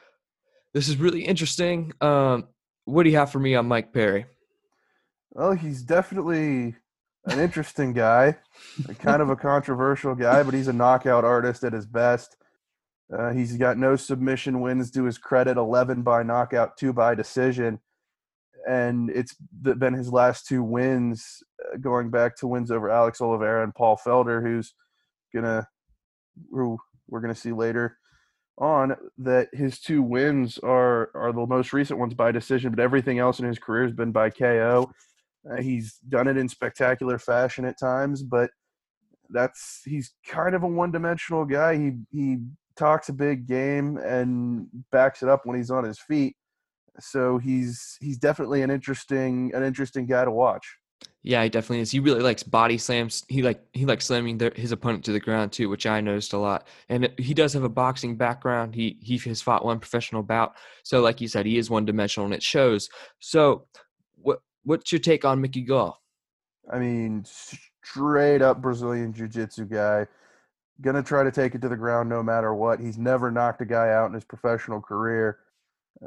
This 0.75 0.89
is 0.89 0.97
really 0.97 1.25
interesting. 1.25 1.93
Um, 2.01 2.49
what 2.85 3.05
do 3.05 3.11
you 3.11 3.17
have 3.17 3.33
for 3.33 3.39
me 3.39 3.55
on 3.55 3.67
Mike 3.67 3.93
Perry? 3.93 4.27
Well, 5.31 5.53
he's 5.53 5.83
definitely 5.83 6.75
an 7.25 7.39
interesting 7.39 7.93
guy, 7.93 8.37
kind 8.99 9.23
of 9.23 9.31
a 9.31 9.37
controversial 9.37 10.15
guy, 10.15 10.43
but 10.43 10.55
he's 10.55 10.69
a 10.69 10.73
knockout 10.73 11.25
artist 11.25 11.65
at 11.65 11.73
his 11.73 11.87
best. 11.87 12.37
Uh, 13.13 13.33
he's 13.33 13.57
got 13.57 13.79
no 13.79 13.97
submission 13.97 14.61
wins 14.61 14.91
to 14.91 15.05
his 15.05 15.19
credit, 15.19 15.57
11 15.57 16.03
by 16.03 16.23
knockout, 16.23 16.77
two 16.77 16.93
by 16.93 17.15
decision 17.15 17.81
and 18.69 19.11
it's 19.11 19.35
been 19.35 19.95
his 19.95 20.13
last 20.13 20.47
two 20.47 20.63
wins, 20.63 21.43
going 21.81 22.11
back 22.11 22.37
to 22.37 22.47
wins 22.47 22.71
over 22.71 22.91
Alex 22.91 23.21
Oliveira 23.21 23.63
and 23.63 23.75
Paul 23.75 23.99
Felder, 24.05 24.43
who's 24.43 24.75
gonna 25.35 25.67
who 26.51 26.79
we're 27.09 27.21
gonna 27.21 27.35
see 27.35 27.53
later 27.53 27.99
on 28.59 28.95
that 29.19 29.49
his 29.53 29.81
two 29.81 30.03
wins 30.03 30.59
are 30.59 31.11
are 31.15 31.33
the 31.33 31.47
most 31.47 31.73
recent 31.73 31.99
ones 31.99 32.15
by 32.15 32.33
decision, 32.33 32.71
but 32.71 32.81
everything 32.81 33.19
else 33.19 33.39
in 33.39 33.47
his 33.47 33.59
career 33.59 33.85
has 33.85 33.93
been 33.93 34.13
by 34.13 34.31
KO. 34.31 34.91
Uh, 35.51 35.63
he's 35.63 35.99
done 36.09 36.29
it 36.29 36.37
in 36.37 36.49
spectacular 36.49 37.19
fashion 37.19 37.65
at 37.65 37.79
times, 37.79 38.23
but 38.23 38.51
that's 39.31 39.83
he's 39.85 40.13
kind 40.27 40.55
of 40.55 40.63
a 40.63 40.69
one-dimensional 40.69 41.45
guy. 41.45 41.77
He 41.77 41.93
he 42.11 42.39
talks 42.77 43.09
a 43.09 43.13
big 43.15 43.47
game 43.47 43.97
and 43.99 44.67
backs 44.91 45.23
it 45.23 45.29
up 45.29 45.45
when 45.45 45.57
he's 45.57 45.71
on 45.71 45.85
his 45.85 45.99
feet 45.99 46.37
so 46.99 47.39
he's 47.39 47.97
he's 48.01 48.19
definitely 48.19 48.63
an 48.63 48.71
interesting 48.71 49.53
an 49.55 49.63
interesting 49.63 50.07
guy 50.07 50.25
to 50.25 50.31
watch. 50.31 50.77
Yeah, 51.23 51.43
he 51.43 51.51
definitely 51.51 51.81
is. 51.81 51.91
He 51.91 52.01
really 52.01 52.23
likes 52.23 52.43
body 52.43 52.79
slams. 52.79 53.25
He 53.29 53.43
like 53.43 53.63
he 53.75 53.85
likes 53.85 54.07
slamming 54.07 54.41
his 54.57 54.73
opponent 54.73 55.05
to 55.05 55.13
the 55.13 55.21
ground 55.21 55.53
too, 55.53 55.69
which 55.69 55.85
I 55.87 56.01
noticed 56.01 56.33
a 56.33 56.39
lot. 56.39 56.67
And 56.89 57.13
he 57.19 57.35
does 57.35 57.53
have 57.53 57.63
a 57.63 57.69
boxing 57.69 58.17
background. 58.17 58.75
He 58.75 58.97
he 59.03 59.19
has 59.19 59.43
fought 59.43 59.65
one 59.65 59.81
professional 59.81 60.23
bout. 60.23 60.55
So 60.83 61.03
like 61.03 61.21
you 61.21 61.29
said, 61.29 61.45
he 61.45 61.59
is 61.59 61.69
one 61.69 61.85
dimensional, 61.85 62.25
and 62.25 62.35
it 62.35 62.43
shows. 62.43 62.89
So 63.19 63.67
what 64.15 64.41
what's 64.65 64.93
your 64.93 64.99
take 64.99 65.27
on 65.27 65.43
Mickey 65.43 65.61
Gall? 65.63 66.01
I 66.73 66.79
mean, 66.79 67.25
straight 67.85 68.41
up 68.41 68.63
Brazilian 68.63 69.13
jiu-jitsu 69.13 69.67
guy. 69.67 70.07
gonna 70.81 71.03
try 71.03 71.23
to 71.23 71.31
take 71.31 71.55
it 71.55 71.61
to 71.63 71.69
the 71.69 71.77
ground 71.77 72.09
no 72.09 72.23
matter 72.23 72.55
what. 72.55 72.81
He's 72.81 72.99
never 72.99 73.31
knocked 73.31 73.61
a 73.61 73.67
guy 73.67 73.91
out 73.91 74.07
in 74.07 74.15
his 74.15 74.25
professional 74.25 74.81
career. 74.81 75.39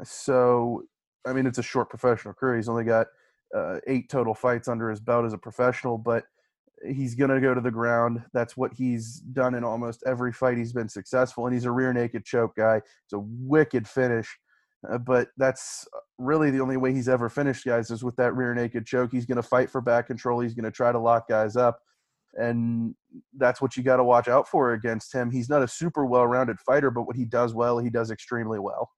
So, 0.02 0.82
I 1.26 1.32
mean, 1.32 1.46
it's 1.46 1.58
a 1.58 1.62
short 1.62 1.88
professional 1.90 2.34
career. 2.34 2.56
He's 2.56 2.68
only 2.68 2.84
got 2.84 3.06
uh, 3.54 3.80
eight 3.86 4.08
total 4.08 4.34
fights 4.34 4.68
under 4.68 4.90
his 4.90 5.00
belt 5.00 5.24
as 5.24 5.32
a 5.32 5.38
professional, 5.38 5.98
but 5.98 6.24
he's 6.86 7.14
going 7.14 7.30
to 7.30 7.40
go 7.40 7.54
to 7.54 7.60
the 7.60 7.70
ground. 7.70 8.22
That's 8.32 8.56
what 8.56 8.72
he's 8.74 9.20
done 9.20 9.54
in 9.54 9.64
almost 9.64 10.02
every 10.06 10.32
fight 10.32 10.58
he's 10.58 10.72
been 10.72 10.88
successful. 10.88 11.46
And 11.46 11.54
he's 11.54 11.64
a 11.64 11.70
rear 11.70 11.92
naked 11.92 12.24
choke 12.24 12.56
guy. 12.56 12.76
It's 12.76 13.12
a 13.12 13.18
wicked 13.20 13.88
finish. 13.88 14.28
Uh, 14.90 14.98
but 14.98 15.28
that's 15.38 15.86
really 16.18 16.50
the 16.50 16.60
only 16.60 16.76
way 16.76 16.92
he's 16.92 17.08
ever 17.08 17.28
finished 17.28 17.64
guys 17.64 17.90
is 17.90 18.04
with 18.04 18.16
that 18.16 18.34
rear 18.34 18.54
naked 18.54 18.86
choke. 18.86 19.10
He's 19.12 19.26
going 19.26 19.36
to 19.36 19.42
fight 19.42 19.70
for 19.70 19.80
back 19.80 20.06
control. 20.06 20.40
He's 20.40 20.54
going 20.54 20.64
to 20.64 20.70
try 20.70 20.92
to 20.92 20.98
lock 20.98 21.28
guys 21.28 21.56
up. 21.56 21.78
And 22.34 22.94
that's 23.36 23.62
what 23.62 23.76
you 23.76 23.82
got 23.82 23.96
to 23.96 24.04
watch 24.04 24.28
out 24.28 24.48
for 24.48 24.72
against 24.72 25.14
him. 25.14 25.30
He's 25.30 25.48
not 25.48 25.62
a 25.62 25.68
super 25.68 26.04
well 26.04 26.26
rounded 26.26 26.58
fighter, 26.60 26.90
but 26.90 27.02
what 27.02 27.16
he 27.16 27.24
does 27.24 27.54
well, 27.54 27.78
he 27.78 27.90
does 27.90 28.10
extremely 28.10 28.58
well. 28.58 28.90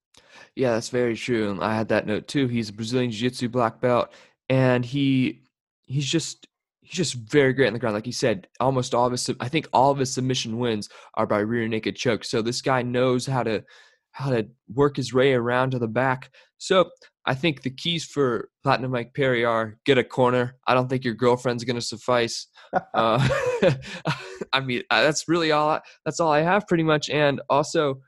Yeah, 0.54 0.72
that's 0.72 0.88
very 0.88 1.14
true. 1.14 1.50
And 1.50 1.62
I 1.62 1.74
had 1.74 1.88
that 1.88 2.06
note 2.06 2.26
too. 2.26 2.48
He's 2.48 2.70
a 2.70 2.72
Brazilian 2.72 3.10
Jiu 3.10 3.28
Jitsu 3.28 3.50
black 3.50 3.80
belt, 3.80 4.10
and 4.48 4.84
he 4.84 5.42
he's 5.86 6.06
just 6.06 6.46
he's 6.80 6.96
just 6.96 7.14
very 7.14 7.52
great 7.52 7.66
on 7.66 7.72
the 7.72 7.78
ground. 7.78 7.94
Like 7.94 8.06
he 8.06 8.12
said, 8.12 8.48
almost 8.60 8.94
all 8.94 9.06
of 9.06 9.12
his 9.12 9.30
I 9.40 9.48
think 9.48 9.68
all 9.72 9.90
of 9.90 9.98
his 9.98 10.12
submission 10.12 10.58
wins 10.58 10.88
are 11.14 11.26
by 11.26 11.38
rear 11.38 11.66
naked 11.68 11.96
choke. 11.96 12.24
So 12.24 12.42
this 12.42 12.62
guy 12.62 12.82
knows 12.82 13.26
how 13.26 13.42
to 13.42 13.64
how 14.12 14.30
to 14.30 14.46
work 14.72 14.96
his 14.96 15.12
way 15.12 15.34
around 15.34 15.70
to 15.72 15.78
the 15.78 15.88
back. 15.88 16.30
So 16.58 16.88
I 17.26 17.34
think 17.34 17.62
the 17.62 17.70
keys 17.70 18.04
for 18.04 18.48
Platinum 18.62 18.92
Mike 18.92 19.12
Perry 19.14 19.44
are 19.44 19.76
get 19.84 19.98
a 19.98 20.04
corner. 20.04 20.56
I 20.66 20.74
don't 20.74 20.88
think 20.88 21.04
your 21.04 21.14
girlfriend's 21.14 21.64
going 21.64 21.76
to 21.76 21.82
suffice. 21.82 22.46
uh, 22.94 23.28
I 24.52 24.60
mean, 24.60 24.82
uh, 24.90 25.02
that's 25.02 25.28
really 25.28 25.50
all. 25.50 25.68
I, 25.68 25.80
that's 26.04 26.20
all 26.20 26.32
I 26.32 26.40
have, 26.40 26.66
pretty 26.66 26.84
much. 26.84 27.10
And 27.10 27.42
also, 27.50 28.00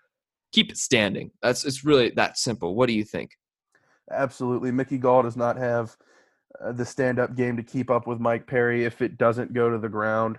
keep 0.53 0.71
it 0.71 0.79
standing. 0.79 1.31
That's 1.43 1.65
it's 1.65 1.85
really 1.85 2.11
that 2.11 2.39
simple. 2.39 2.75
What 2.75 2.87
do 2.87 2.95
you 2.95 3.05
think? 3.05 3.33
Absolutely, 4.11 4.71
Mickey 4.71 4.99
Gall 4.99 5.23
does 5.23 5.37
not 5.37 5.57
have 5.57 5.97
the 6.73 6.85
stand-up 6.85 7.37
game 7.37 7.57
to 7.57 7.63
keep 7.63 7.91
up 7.91 8.07
with 8.07 8.21
Mike 8.21 8.47
Perry 8.47 8.85
if 8.85 9.03
it 9.03 9.19
doesn't 9.19 9.53
go 9.53 9.71
to 9.71 9.79
the 9.79 9.89
ground. 9.89 10.39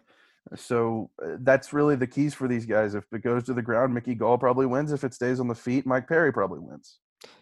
So 0.56 1.12
uh, 1.24 1.38
that's 1.42 1.74
really 1.74 1.96
the 1.96 2.08
keys 2.08 2.34
for 2.34 2.48
these 2.48 2.66
guys. 2.66 2.96
If 2.96 3.06
it 3.12 3.22
goes 3.22 3.44
to 3.44 3.54
the 3.54 3.62
ground, 3.62 3.94
Mickey 3.94 4.16
Gall 4.16 4.38
probably 4.38 4.66
wins. 4.66 4.92
If 4.92 5.04
it 5.04 5.14
stays 5.14 5.40
on 5.40 5.48
the 5.48 5.56
feet, 5.56 5.86
Mike 5.86 6.08
Perry 6.08 6.34
probably 6.34 6.60
wins. 6.60 7.00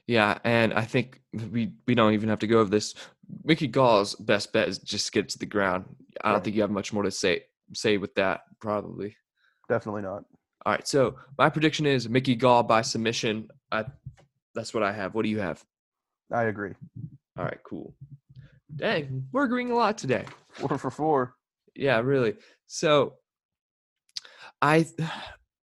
Yeah, 0.07 0.39
and 0.43 0.73
I 0.73 0.83
think 0.83 1.21
we 1.51 1.73
we 1.85 1.93
don't 1.93 2.13
even 2.13 2.29
have 2.29 2.39
to 2.39 2.47
go 2.47 2.59
over 2.59 2.69
this. 2.69 2.95
Mickey 3.43 3.67
Gall's 3.67 4.15
best 4.15 4.51
bet 4.51 4.67
is 4.67 4.79
just 4.79 5.11
get 5.11 5.29
to 5.29 5.39
the 5.39 5.45
ground. 5.45 5.85
I 6.21 6.31
don't 6.31 6.43
think 6.43 6.55
you 6.55 6.63
have 6.63 6.71
much 6.71 6.91
more 6.91 7.03
to 7.03 7.11
say 7.11 7.43
say 7.73 7.97
with 7.97 8.15
that. 8.15 8.41
Probably. 8.59 9.15
Definitely 9.69 10.01
not. 10.01 10.23
All 10.65 10.73
right. 10.73 10.87
So 10.87 11.15
my 11.37 11.49
prediction 11.49 11.85
is 11.85 12.09
Mickey 12.09 12.35
Gall 12.35 12.63
by 12.63 12.81
submission. 12.81 13.49
I, 13.71 13.85
that's 14.55 14.73
what 14.73 14.83
I 14.83 14.91
have. 14.91 15.13
What 15.13 15.23
do 15.23 15.29
you 15.29 15.39
have? 15.39 15.63
I 16.31 16.43
agree. 16.43 16.73
All 17.37 17.45
right. 17.45 17.59
Cool. 17.63 17.93
Dang, 18.75 19.27
we're 19.31 19.45
agreeing 19.45 19.71
a 19.71 19.75
lot 19.75 19.97
today. 19.97 20.25
Four 20.51 20.77
for 20.77 20.91
four. 20.91 21.35
Yeah, 21.75 21.99
really. 21.99 22.35
So 22.67 23.13
I 24.61 24.85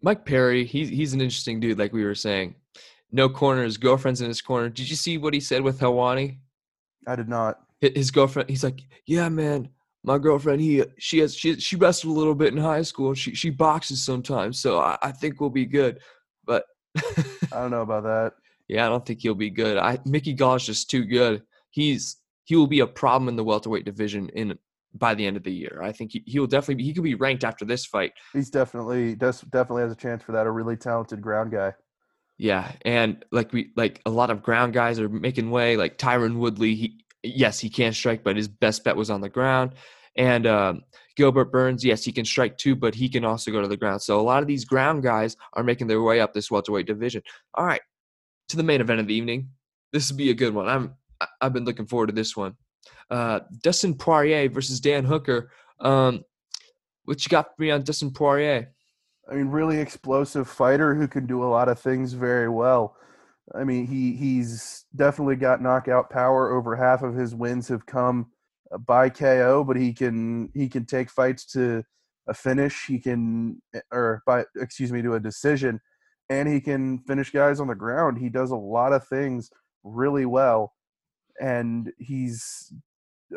Mike 0.03 0.25
Perry, 0.25 0.65
he's 0.65 0.89
he's 0.89 1.13
an 1.13 1.21
interesting 1.21 1.61
dude, 1.61 1.79
like 1.79 1.93
we 1.93 2.05
were 2.05 2.15
saying. 2.15 2.55
No 3.13 3.29
corners, 3.29 3.77
girlfriend's 3.77 4.21
in 4.21 4.29
his 4.29 4.41
corner. 4.43 4.69
Did 4.69 4.91
you 4.91 4.97
see 4.97 5.19
what 5.19 5.35
he 5.35 5.41
said 5.41 5.63
with 5.63 5.79
Helwani? 5.79 6.39
I 7.07 7.15
did 7.15 7.29
not. 7.29 7.61
His 7.81 8.11
girlfriend, 8.11 8.49
he's 8.49 8.65
like, 8.65 8.81
Yeah, 9.07 9.29
man, 9.29 9.69
my 10.03 10.19
girlfriend, 10.19 10.61
he 10.61 10.85
she 10.99 11.19
has 11.19 11.35
she 11.35 11.59
she 11.59 11.77
wrestled 11.77 12.15
a 12.15 12.19
little 12.19 12.35
bit 12.35 12.53
in 12.53 12.59
high 12.59 12.83
school. 12.83 13.15
She 13.15 13.35
she 13.35 13.51
boxes 13.51 14.05
sometimes, 14.05 14.59
so 14.59 14.79
I, 14.79 14.99
I 15.03 15.13
think 15.13 15.41
we'll 15.41 15.51
be 15.51 15.67
good. 15.67 15.99
But 16.45 16.65
I 16.97 17.23
don't 17.53 17.71
know 17.71 17.83
about 17.83 18.05
that. 18.05 18.33
Yeah, 18.69 18.87
I 18.87 18.89
don't 18.89 19.05
think 19.05 19.21
he'll 19.21 19.35
be 19.35 19.51
good. 19.51 19.79
I 19.79 19.99
Mickey 20.05 20.35
Gall's 20.35 20.67
just 20.67 20.91
too 20.91 21.05
good. 21.05 21.43
He's 21.71 22.17
he 22.45 22.57
will 22.57 22.67
be 22.67 22.81
a 22.81 22.87
problem 22.87 23.29
in 23.29 23.37
the 23.37 23.45
welterweight 23.45 23.85
division 23.85 24.29
in 24.31 24.59
by 24.95 25.15
the 25.15 25.27
end 25.27 25.37
of 25.37 25.43
the 25.43 25.53
year. 25.53 25.81
I 25.83 25.93
think 25.93 26.13
he, 26.13 26.23
he 26.27 26.39
will 26.39 26.47
definitely 26.47 26.77
be, 26.77 26.85
he 26.85 26.95
could 26.95 27.03
be 27.03 27.17
ranked 27.17 27.43
after 27.43 27.65
this 27.65 27.85
fight. 27.85 28.13
He's 28.33 28.51
definitely 28.51 29.17
does 29.17 29.41
definitely 29.41 29.83
has 29.83 29.93
a 29.93 29.97
chance 29.97 30.23
for 30.23 30.33
that. 30.33 30.47
A 30.47 30.51
really 30.51 30.77
talented 30.77 31.21
ground 31.21 31.51
guy. 31.53 31.75
Yeah, 32.39 32.73
and 32.85 33.25
like 33.31 33.53
we 33.53 33.73
like 33.77 34.01
a 34.07 34.11
lot 34.11 34.31
of 34.31 34.43
ground 34.43 34.73
guys 34.73 34.99
are 35.01 35.09
making 35.09 35.51
way. 35.51 35.77
Like 35.77 35.99
Tyron 35.99 36.37
Woodley, 36.37 36.75
he 36.75 37.05
yes 37.23 37.61
he 37.61 37.69
can 37.69 37.93
strike, 37.93 38.25
but 38.25 38.37
his 38.37 38.49
best 38.49 38.85
bet 38.85 38.97
was 38.97 39.11
on 39.11 39.21
the 39.21 39.29
ground. 39.29 39.75
And 40.17 40.47
um, 40.47 40.83
Gilbert 41.17 41.51
Burns, 41.51 41.85
yes 41.85 42.05
he 42.05 42.13
can 42.13 42.25
strike 42.25 42.57
too, 42.57 42.77
but 42.77 42.95
he 42.95 43.09
can 43.09 43.25
also 43.25 43.51
go 43.51 43.61
to 43.61 43.69
the 43.69 43.77
ground. 43.77 44.03
So 44.03 44.21
a 44.21 44.23
lot 44.23 44.43
of 44.43 44.49
these 44.49 44.65
ground 44.65 45.03
guys 45.03 45.37
are 45.55 45.65
making 45.65 45.89
their 45.89 46.03
way 46.03 46.21
up 46.21 46.33
this 46.33 46.51
welterweight 46.51 46.87
division. 46.87 47.23
All 47.55 47.67
right, 47.67 47.83
to 48.49 48.57
the 48.57 48.63
main 48.63 48.81
event 48.81 49.01
of 49.01 49.07
the 49.09 49.15
evening. 49.15 49.51
This 49.93 50.11
would 50.11 50.19
be 50.19 50.31
a 50.31 50.35
good 50.35 50.55
one. 50.55 50.69
I'm 50.69 50.95
I've 51.41 51.53
been 51.53 51.65
looking 51.65 51.87
forward 51.87 52.09
to 52.09 52.15
this 52.15 52.37
one. 52.37 52.57
Uh, 53.11 53.41
Dustin 53.63 53.95
Poirier 53.95 54.49
versus 54.49 54.81
Dan 54.81 55.05
Hooker. 55.05 55.51
Um, 55.81 56.25
what 57.05 57.25
you 57.25 57.29
got 57.29 57.47
for 57.57 57.63
me 57.63 57.71
on 57.71 57.83
Dustin 57.83 58.13
Poirier? 58.13 58.73
I 59.31 59.35
mean, 59.35 59.49
really 59.49 59.79
explosive 59.79 60.49
fighter 60.49 60.95
who 60.95 61.09
can 61.09 61.27
do 61.27 61.43
a 61.43 61.47
lot 61.47 61.69
of 61.69 61.79
things 61.79 62.13
very 62.13 62.49
well. 62.49 62.97
I 63.55 63.65
mean, 63.65 63.87
he 63.87 64.13
he's 64.15 64.85
definitely 64.97 65.37
got 65.37 65.63
knockout 65.63 66.11
power. 66.11 66.53
Over 66.53 66.77
half 66.77 67.03
of 67.03 67.15
his 67.15 67.35
wins 67.35 67.69
have 67.69 67.85
come 67.87 68.31
uh, 68.73 68.79
by 68.79 69.11
KO, 69.11 69.65
but 69.65 69.77
he 69.77 69.93
can 69.93 70.51
he 70.55 70.69
can 70.69 70.87
take 70.87 71.11
fights 71.11 71.45
to 71.53 71.85
a 72.27 72.35
finish. 72.35 72.87
He 72.87 72.99
can 72.99 73.61
or 73.93 74.23
by 74.27 74.45
excuse 74.57 74.93
me 74.93 75.03
to 75.03 75.15
a 75.15 75.21
decision, 75.21 75.81
and 76.31 76.49
he 76.49 76.61
can 76.61 77.01
finish 77.01 77.31
guys 77.31 77.61
on 77.61 77.69
the 77.69 77.75
ground. 77.75 78.19
He 78.19 78.31
does 78.31 78.51
a 78.51 78.57
lot 78.57 78.93
of 78.93 79.07
things 79.09 79.51
really 79.83 80.27
well, 80.27 80.73
and 81.41 81.93
he's 81.99 82.73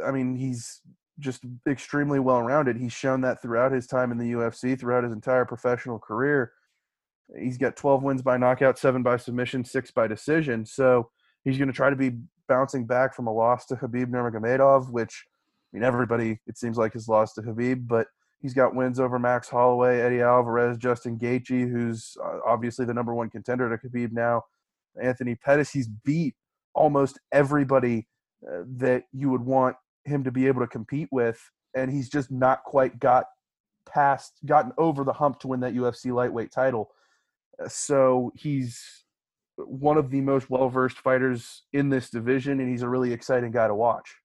I 0.05 0.11
mean, 0.11 0.35
he's 0.35 0.81
just 1.19 1.41
extremely 1.67 2.19
well 2.19 2.41
rounded. 2.41 2.77
He's 2.77 2.93
shown 2.93 3.21
that 3.21 3.41
throughout 3.41 3.71
his 3.71 3.87
time 3.87 4.11
in 4.11 4.17
the 4.17 4.33
UFC, 4.33 4.79
throughout 4.79 5.03
his 5.03 5.13
entire 5.13 5.45
professional 5.45 5.99
career. 5.99 6.51
He's 7.37 7.57
got 7.57 7.75
12 7.75 8.03
wins 8.03 8.21
by 8.21 8.37
knockout, 8.37 8.77
seven 8.77 9.03
by 9.03 9.17
submission, 9.17 9.65
six 9.65 9.91
by 9.91 10.07
decision. 10.07 10.65
So 10.65 11.09
he's 11.43 11.57
going 11.57 11.67
to 11.67 11.73
try 11.73 11.89
to 11.89 11.95
be 11.95 12.17
bouncing 12.47 12.85
back 12.85 13.15
from 13.15 13.27
a 13.27 13.33
loss 13.33 13.65
to 13.65 13.75
Khabib 13.75 14.07
Nurmagomedov, 14.07 14.89
which 14.91 15.25
I 15.73 15.77
mean 15.77 15.83
everybody 15.83 16.39
it 16.47 16.57
seems 16.57 16.77
like 16.77 16.93
has 16.93 17.09
lost 17.09 17.35
to 17.35 17.41
Khabib, 17.41 17.87
but 17.87 18.07
he's 18.39 18.53
got 18.53 18.75
wins 18.75 18.99
over 18.99 19.19
Max 19.19 19.49
Holloway, 19.49 19.99
Eddie 19.99 20.21
Alvarez, 20.21 20.77
Justin 20.77 21.17
Gaethje, 21.17 21.69
who's 21.69 22.15
uh, 22.23 22.37
obviously 22.45 22.85
the 22.85 22.93
number 22.93 23.13
one 23.13 23.29
contender 23.29 23.69
to 23.69 23.87
Khabib 23.87 24.11
now. 24.11 24.43
Anthony 25.01 25.35
Pettis, 25.35 25.71
he's 25.71 25.87
beat 25.87 26.35
almost 26.77 27.19
everybody 27.31 28.07
uh, 28.47 28.63
that 28.77 29.03
you 29.11 29.29
would 29.29 29.41
want 29.41 29.75
him 30.05 30.23
to 30.23 30.31
be 30.31 30.47
able 30.47 30.61
to 30.61 30.67
compete 30.67 31.09
with, 31.11 31.39
and 31.75 31.91
he's 31.91 32.09
just 32.09 32.31
not 32.31 32.63
quite 32.63 32.99
got 32.99 33.25
past, 33.87 34.33
gotten 34.45 34.71
over 34.77 35.03
the 35.03 35.13
hump 35.13 35.39
to 35.39 35.47
win 35.47 35.59
that 35.61 35.73
UFC 35.73 36.13
lightweight 36.13 36.51
title. 36.51 36.91
Uh, 37.61 37.67
so 37.67 38.31
he's 38.35 39.03
one 39.57 39.97
of 39.97 40.11
the 40.11 40.21
most 40.21 40.49
well 40.49 40.69
versed 40.69 40.97
fighters 40.99 41.63
in 41.73 41.89
this 41.89 42.09
division, 42.09 42.59
and 42.59 42.69
he's 42.69 42.83
a 42.83 42.89
really 42.89 43.11
exciting 43.11 43.51
guy 43.51 43.67
to 43.67 43.75
watch. 43.75 44.15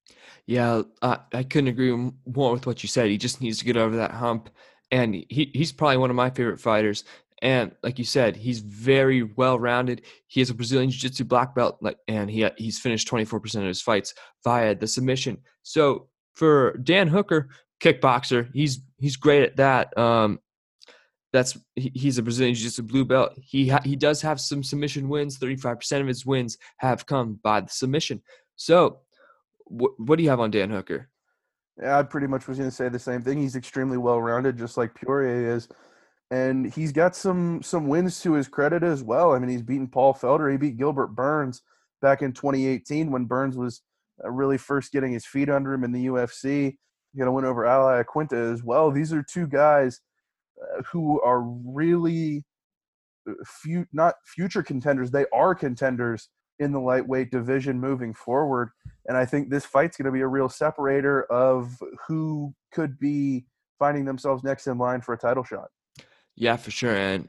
Yeah, 0.46 0.82
I, 1.00 1.18
I 1.32 1.42
couldn't 1.42 1.68
agree 1.68 2.12
more 2.26 2.52
with 2.52 2.66
what 2.66 2.82
you 2.82 2.88
said. 2.88 3.08
He 3.08 3.18
just 3.18 3.40
needs 3.40 3.58
to 3.58 3.64
get 3.64 3.76
over 3.76 3.96
that 3.96 4.12
hump, 4.12 4.50
and 4.90 5.14
he, 5.14 5.50
he's 5.54 5.72
probably 5.72 5.96
one 5.96 6.10
of 6.10 6.16
my 6.16 6.30
favorite 6.30 6.60
fighters. 6.60 7.04
And 7.42 7.72
like 7.82 7.98
you 7.98 8.04
said, 8.04 8.36
he's 8.36 8.60
very 8.60 9.24
well 9.24 9.58
rounded. 9.58 10.02
He 10.28 10.40
has 10.40 10.48
a 10.48 10.54
Brazilian 10.54 10.90
Jiu 10.90 11.00
Jitsu 11.00 11.24
black 11.24 11.56
belt, 11.56 11.84
and 12.06 12.30
he 12.30 12.48
he's 12.56 12.78
finished 12.78 13.08
24% 13.08 13.56
of 13.56 13.62
his 13.64 13.82
fights 13.82 14.14
via 14.44 14.76
the 14.76 14.86
submission. 14.86 15.38
So 15.64 16.08
for 16.34 16.78
Dan 16.84 17.08
Hooker, 17.08 17.48
kickboxer, 17.82 18.48
he's 18.54 18.80
he's 18.98 19.16
great 19.16 19.42
at 19.42 19.56
that. 19.56 19.96
Um, 19.98 20.38
that's 21.32 21.58
he's 21.74 22.18
a 22.18 22.22
Brazilian 22.22 22.54
Jiu 22.54 22.64
Jitsu 22.64 22.84
blue 22.84 23.04
belt. 23.04 23.32
He 23.36 23.68
ha- 23.68 23.82
he 23.84 23.96
does 23.96 24.22
have 24.22 24.40
some 24.40 24.62
submission 24.62 25.08
wins. 25.08 25.38
35% 25.38 26.00
of 26.00 26.06
his 26.06 26.24
wins 26.24 26.58
have 26.76 27.06
come 27.06 27.40
by 27.42 27.62
the 27.62 27.70
submission. 27.70 28.22
So, 28.54 29.00
wh- 29.66 29.98
what 29.98 30.16
do 30.16 30.22
you 30.22 30.30
have 30.30 30.40
on 30.40 30.52
Dan 30.52 30.70
Hooker? 30.70 31.08
Yeah, 31.80 31.98
I 31.98 32.02
pretty 32.04 32.28
much 32.28 32.46
was 32.46 32.58
going 32.58 32.70
to 32.70 32.76
say 32.76 32.88
the 32.88 32.98
same 32.98 33.22
thing. 33.22 33.38
He's 33.38 33.56
extremely 33.56 33.96
well 33.98 34.20
rounded, 34.20 34.58
just 34.58 34.76
like 34.76 34.94
Poirier 34.94 35.56
is 35.56 35.68
and 36.32 36.72
he's 36.72 36.92
got 36.92 37.14
some 37.14 37.62
some 37.62 37.88
wins 37.88 38.20
to 38.22 38.32
his 38.32 38.48
credit 38.48 38.82
as 38.82 39.02
well. 39.02 39.32
I 39.32 39.38
mean, 39.38 39.50
he's 39.50 39.62
beaten 39.62 39.86
Paul 39.86 40.14
Felder, 40.14 40.50
he 40.50 40.56
beat 40.56 40.78
Gilbert 40.78 41.08
Burns 41.08 41.60
back 42.00 42.22
in 42.22 42.32
2018 42.32 43.10
when 43.10 43.26
Burns 43.26 43.54
was 43.54 43.82
uh, 44.24 44.30
really 44.30 44.56
first 44.56 44.92
getting 44.92 45.12
his 45.12 45.26
feet 45.26 45.50
under 45.50 45.74
him 45.74 45.84
in 45.84 45.92
the 45.92 46.06
UFC. 46.06 46.64
He's 47.12 47.18
going 47.18 47.26
to 47.26 47.32
win 47.32 47.44
over 47.44 47.66
Al 47.66 47.84
Iaquinta 47.84 48.50
as 48.50 48.64
well. 48.64 48.90
These 48.90 49.12
are 49.12 49.22
two 49.22 49.46
guys 49.46 50.00
uh, 50.58 50.82
who 50.90 51.20
are 51.20 51.42
really 51.42 52.44
uh, 53.28 53.34
few, 53.44 53.86
not 53.92 54.14
future 54.24 54.62
contenders. 54.62 55.10
They 55.10 55.26
are 55.34 55.54
contenders 55.54 56.30
in 56.58 56.72
the 56.72 56.80
lightweight 56.80 57.30
division 57.30 57.78
moving 57.78 58.14
forward. 58.14 58.70
And 59.06 59.18
I 59.18 59.26
think 59.26 59.50
this 59.50 59.66
fight's 59.66 59.98
going 59.98 60.06
to 60.06 60.12
be 60.12 60.22
a 60.22 60.26
real 60.26 60.48
separator 60.48 61.24
of 61.24 61.76
who 62.08 62.54
could 62.72 62.98
be 62.98 63.44
finding 63.78 64.06
themselves 64.06 64.42
next 64.42 64.66
in 64.66 64.78
line 64.78 65.02
for 65.02 65.12
a 65.12 65.18
title 65.18 65.44
shot. 65.44 65.68
Yeah, 66.36 66.56
for 66.56 66.70
sure. 66.70 66.96
And 66.96 67.28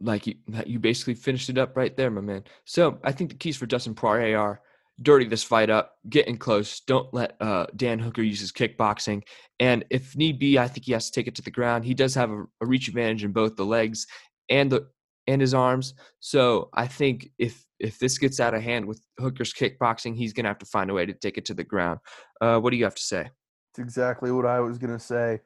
like 0.00 0.26
you, 0.26 0.34
you 0.66 0.78
basically 0.78 1.14
finished 1.14 1.48
it 1.48 1.58
up 1.58 1.76
right 1.76 1.96
there, 1.96 2.10
my 2.10 2.20
man. 2.20 2.44
So 2.64 2.98
I 3.02 3.12
think 3.12 3.30
the 3.30 3.36
keys 3.36 3.56
for 3.56 3.66
Dustin 3.66 3.94
Poirier 3.94 4.38
are 4.38 4.60
dirty 5.02 5.26
this 5.26 5.44
fight 5.44 5.70
up, 5.70 5.96
getting 6.08 6.36
close. 6.36 6.80
Don't 6.80 7.12
let 7.12 7.36
uh, 7.40 7.66
Dan 7.76 7.98
Hooker 7.98 8.22
use 8.22 8.40
his 8.40 8.52
kickboxing. 8.52 9.22
And 9.60 9.84
if 9.90 10.16
need 10.16 10.38
be, 10.38 10.58
I 10.58 10.68
think 10.68 10.86
he 10.86 10.92
has 10.92 11.10
to 11.10 11.12
take 11.12 11.26
it 11.26 11.34
to 11.36 11.42
the 11.42 11.50
ground. 11.50 11.84
He 11.84 11.94
does 11.94 12.14
have 12.14 12.30
a, 12.30 12.44
a 12.60 12.66
reach 12.66 12.88
advantage 12.88 13.24
in 13.24 13.32
both 13.32 13.56
the 13.56 13.64
legs 13.64 14.06
and 14.48 14.70
the 14.70 14.86
and 15.28 15.40
his 15.40 15.54
arms. 15.54 15.94
So 16.20 16.70
I 16.74 16.86
think 16.86 17.30
if 17.38 17.64
if 17.78 17.98
this 17.98 18.16
gets 18.16 18.40
out 18.40 18.54
of 18.54 18.62
hand 18.62 18.86
with 18.86 19.00
Hooker's 19.18 19.52
kickboxing, 19.52 20.16
he's 20.16 20.32
gonna 20.32 20.48
have 20.48 20.58
to 20.58 20.66
find 20.66 20.90
a 20.90 20.94
way 20.94 21.04
to 21.04 21.12
take 21.12 21.36
it 21.36 21.44
to 21.46 21.54
the 21.54 21.64
ground. 21.64 22.00
Uh, 22.40 22.58
what 22.58 22.70
do 22.70 22.76
you 22.76 22.84
have 22.84 22.94
to 22.94 23.02
say? 23.02 23.28
It's 23.72 23.78
exactly 23.78 24.30
what 24.30 24.46
I 24.46 24.60
was 24.60 24.78
gonna 24.78 24.98
say. 24.98 25.40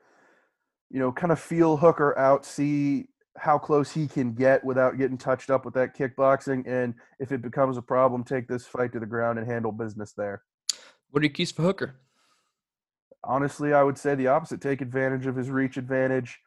You 0.90 0.98
know, 0.98 1.12
kind 1.12 1.32
of 1.32 1.38
feel 1.38 1.76
Hooker 1.76 2.18
out, 2.18 2.44
see 2.44 3.06
how 3.38 3.58
close 3.58 3.92
he 3.92 4.08
can 4.08 4.34
get 4.34 4.64
without 4.64 4.98
getting 4.98 5.16
touched 5.16 5.48
up 5.48 5.64
with 5.64 5.72
that 5.74 5.96
kickboxing, 5.96 6.66
and 6.66 6.94
if 7.18 7.32
it 7.32 7.42
becomes 7.42 7.76
a 7.76 7.82
problem, 7.82 8.24
take 8.24 8.48
this 8.48 8.66
fight 8.66 8.92
to 8.92 9.00
the 9.00 9.06
ground 9.06 9.38
and 9.38 9.48
handle 9.48 9.72
business 9.72 10.12
there. 10.12 10.42
What 11.10 11.22
are 11.22 11.26
your 11.26 11.32
keys 11.32 11.52
for 11.52 11.62
Hooker? 11.62 11.96
Honestly, 13.22 13.72
I 13.72 13.82
would 13.82 13.98
say 13.98 14.14
the 14.14 14.26
opposite. 14.26 14.60
Take 14.60 14.80
advantage 14.80 15.26
of 15.26 15.36
his 15.36 15.48
reach 15.48 15.76
advantage. 15.76 16.40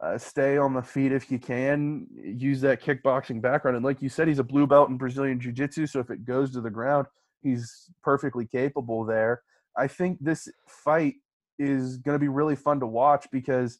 Uh, 0.00 0.16
stay 0.18 0.56
on 0.58 0.74
the 0.74 0.82
feet 0.82 1.10
if 1.10 1.30
you 1.30 1.38
can. 1.38 2.06
Use 2.14 2.60
that 2.60 2.82
kickboxing 2.82 3.40
background, 3.40 3.76
and 3.76 3.84
like 3.84 4.02
you 4.02 4.08
said, 4.08 4.28
he's 4.28 4.38
a 4.38 4.44
blue 4.44 4.66
belt 4.66 4.90
in 4.90 4.96
Brazilian 4.96 5.40
Jiu-Jitsu. 5.40 5.86
So 5.86 5.98
if 5.98 6.10
it 6.10 6.24
goes 6.24 6.52
to 6.52 6.60
the 6.60 6.70
ground, 6.70 7.06
he's 7.42 7.90
perfectly 8.02 8.46
capable 8.46 9.04
there. 9.04 9.42
I 9.76 9.86
think 9.86 10.18
this 10.20 10.48
fight 10.66 11.14
is 11.58 11.96
going 11.98 12.14
to 12.14 12.18
be 12.18 12.28
really 12.28 12.56
fun 12.56 12.80
to 12.80 12.86
watch 12.86 13.26
because 13.32 13.78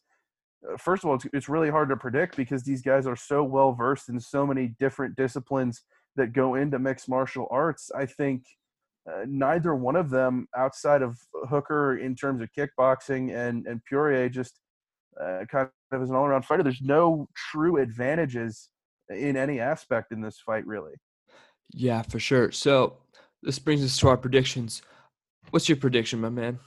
uh, 0.67 0.77
first 0.77 1.03
of 1.03 1.09
all, 1.09 1.19
it's, 1.33 1.49
really 1.49 1.69
hard 1.69 1.89
to 1.89 1.95
predict 1.95 2.35
because 2.35 2.63
these 2.63 2.81
guys 2.81 3.07
are 3.07 3.15
so 3.15 3.43
well 3.43 3.71
versed 3.71 4.09
in 4.09 4.19
so 4.19 4.45
many 4.45 4.75
different 4.79 5.15
disciplines 5.15 5.83
that 6.15 6.33
go 6.33 6.55
into 6.55 6.77
mixed 6.79 7.07
martial 7.07 7.47
arts. 7.49 7.89
I 7.95 8.05
think 8.05 8.43
uh, 9.09 9.23
neither 9.27 9.73
one 9.73 9.95
of 9.95 10.09
them, 10.09 10.47
outside 10.57 11.01
of 11.01 11.17
Hooker 11.49 11.97
in 11.97 12.15
terms 12.15 12.41
of 12.41 12.49
kickboxing 12.57 13.33
and 13.33 13.65
and 13.67 13.81
Poirier, 13.89 14.29
just 14.29 14.59
uh, 15.19 15.45
kind 15.49 15.69
of 15.91 16.01
as 16.01 16.09
an 16.09 16.15
all-around 16.15 16.43
fighter, 16.43 16.63
there's 16.63 16.81
no 16.81 17.27
true 17.51 17.77
advantages 17.77 18.69
in 19.09 19.35
any 19.35 19.59
aspect 19.59 20.11
in 20.11 20.21
this 20.21 20.39
fight, 20.45 20.65
really. 20.67 20.93
Yeah, 21.73 22.01
for 22.03 22.19
sure. 22.19 22.51
So 22.51 22.97
this 23.41 23.59
brings 23.59 23.83
us 23.83 23.97
to 23.99 24.09
our 24.09 24.17
predictions. 24.17 24.81
What's 25.51 25.69
your 25.69 25.77
prediction, 25.77 26.21
my 26.21 26.29
man? 26.29 26.59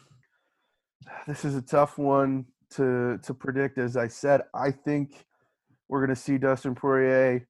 This 1.26 1.44
is 1.44 1.54
a 1.54 1.62
tough 1.62 1.98
one 1.98 2.46
to 2.70 3.18
to 3.22 3.34
predict. 3.34 3.78
As 3.78 3.96
I 3.96 4.08
said, 4.08 4.42
I 4.54 4.70
think 4.70 5.26
we're 5.88 6.04
going 6.04 6.14
to 6.14 6.20
see 6.20 6.38
Dustin 6.38 6.74
Poirier 6.74 7.46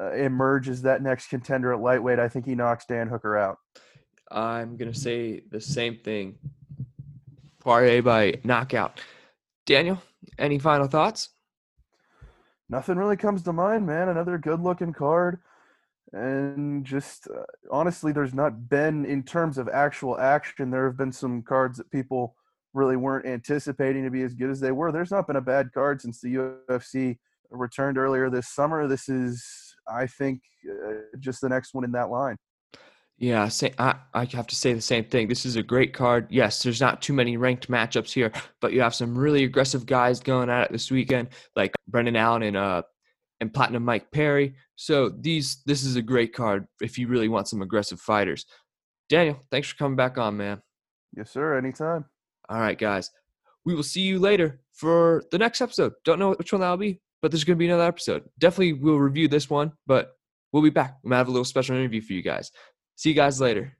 uh, 0.00 0.12
emerge 0.12 0.68
as 0.68 0.82
that 0.82 1.02
next 1.02 1.28
contender 1.28 1.72
at 1.72 1.80
lightweight. 1.80 2.18
I 2.18 2.28
think 2.28 2.46
he 2.46 2.54
knocks 2.54 2.86
Dan 2.86 3.08
Hooker 3.08 3.36
out. 3.36 3.58
I'm 4.30 4.76
going 4.76 4.92
to 4.92 4.98
say 4.98 5.42
the 5.50 5.60
same 5.60 5.98
thing. 5.98 6.36
Poirier 7.60 8.02
by 8.02 8.40
knockout. 8.44 9.00
Daniel, 9.66 10.02
any 10.38 10.58
final 10.58 10.86
thoughts? 10.86 11.30
Nothing 12.68 12.96
really 12.96 13.16
comes 13.16 13.42
to 13.42 13.52
mind, 13.52 13.86
man. 13.86 14.08
Another 14.08 14.38
good-looking 14.38 14.94
card, 14.94 15.40
and 16.12 16.84
just 16.84 17.28
uh, 17.28 17.44
honestly, 17.70 18.12
there's 18.12 18.34
not 18.34 18.68
been 18.68 19.04
in 19.04 19.22
terms 19.22 19.58
of 19.58 19.68
actual 19.68 20.18
action. 20.18 20.70
There 20.70 20.86
have 20.86 20.96
been 20.96 21.12
some 21.12 21.42
cards 21.42 21.78
that 21.78 21.90
people 21.90 22.34
really 22.74 22.96
weren't 22.96 23.26
anticipating 23.26 24.04
to 24.04 24.10
be 24.10 24.22
as 24.22 24.34
good 24.34 24.50
as 24.50 24.60
they 24.60 24.72
were. 24.72 24.92
There's 24.92 25.10
not 25.10 25.26
been 25.26 25.36
a 25.36 25.40
bad 25.40 25.72
card 25.72 26.02
since 26.02 26.20
the 26.20 26.34
UFC 26.34 27.16
returned 27.50 27.96
earlier 27.96 28.28
this 28.28 28.48
summer. 28.48 28.86
This 28.86 29.08
is, 29.08 29.42
I 29.88 30.06
think, 30.06 30.42
uh, 30.68 30.94
just 31.20 31.40
the 31.40 31.48
next 31.48 31.72
one 31.72 31.84
in 31.84 31.92
that 31.92 32.10
line. 32.10 32.36
Yeah, 33.16 33.46
say, 33.48 33.72
I, 33.78 33.94
I 34.12 34.24
have 34.24 34.48
to 34.48 34.56
say 34.56 34.72
the 34.72 34.80
same 34.80 35.04
thing. 35.04 35.28
This 35.28 35.46
is 35.46 35.54
a 35.54 35.62
great 35.62 35.94
card. 35.94 36.26
Yes, 36.30 36.62
there's 36.62 36.80
not 36.80 37.00
too 37.00 37.12
many 37.12 37.36
ranked 37.36 37.68
matchups 37.70 38.12
here, 38.12 38.32
but 38.60 38.72
you 38.72 38.80
have 38.80 38.94
some 38.94 39.16
really 39.16 39.44
aggressive 39.44 39.86
guys 39.86 40.18
going 40.18 40.50
at 40.50 40.64
it 40.64 40.72
this 40.72 40.90
weekend, 40.90 41.28
like 41.54 41.72
Brendan 41.86 42.16
Allen 42.16 42.42
and 42.42 42.56
uh 42.56 42.82
and 43.40 43.54
Platinum 43.54 43.84
Mike 43.84 44.10
Perry. 44.10 44.56
So 44.74 45.10
these 45.10 45.62
this 45.64 45.84
is 45.84 45.94
a 45.94 46.02
great 46.02 46.34
card 46.34 46.66
if 46.80 46.98
you 46.98 47.06
really 47.06 47.28
want 47.28 47.46
some 47.46 47.62
aggressive 47.62 48.00
fighters. 48.00 48.46
Daniel, 49.08 49.38
thanks 49.50 49.68
for 49.68 49.76
coming 49.76 49.96
back 49.96 50.18
on, 50.18 50.36
man. 50.36 50.60
Yes, 51.16 51.30
sir. 51.30 51.56
Anytime. 51.56 52.06
All 52.48 52.60
right, 52.60 52.78
guys. 52.78 53.10
We 53.64 53.74
will 53.74 53.82
see 53.82 54.02
you 54.02 54.18
later 54.18 54.60
for 54.72 55.22
the 55.30 55.38
next 55.38 55.60
episode. 55.60 55.92
Don't 56.04 56.18
know 56.18 56.32
which 56.34 56.52
one 56.52 56.60
that'll 56.60 56.76
be, 56.76 57.00
but 57.22 57.30
there's 57.30 57.44
going 57.44 57.56
to 57.56 57.58
be 57.58 57.66
another 57.66 57.84
episode. 57.84 58.24
Definitely 58.38 58.74
we'll 58.74 58.98
review 58.98 59.28
this 59.28 59.48
one, 59.48 59.72
but 59.86 60.12
we'll 60.52 60.62
be 60.62 60.70
back. 60.70 60.98
We 61.02 61.10
might 61.10 61.18
have 61.18 61.28
a 61.28 61.32
little 61.32 61.44
special 61.44 61.76
interview 61.76 62.02
for 62.02 62.12
you 62.12 62.22
guys. 62.22 62.50
See 62.96 63.08
you 63.08 63.14
guys 63.14 63.40
later. 63.40 63.76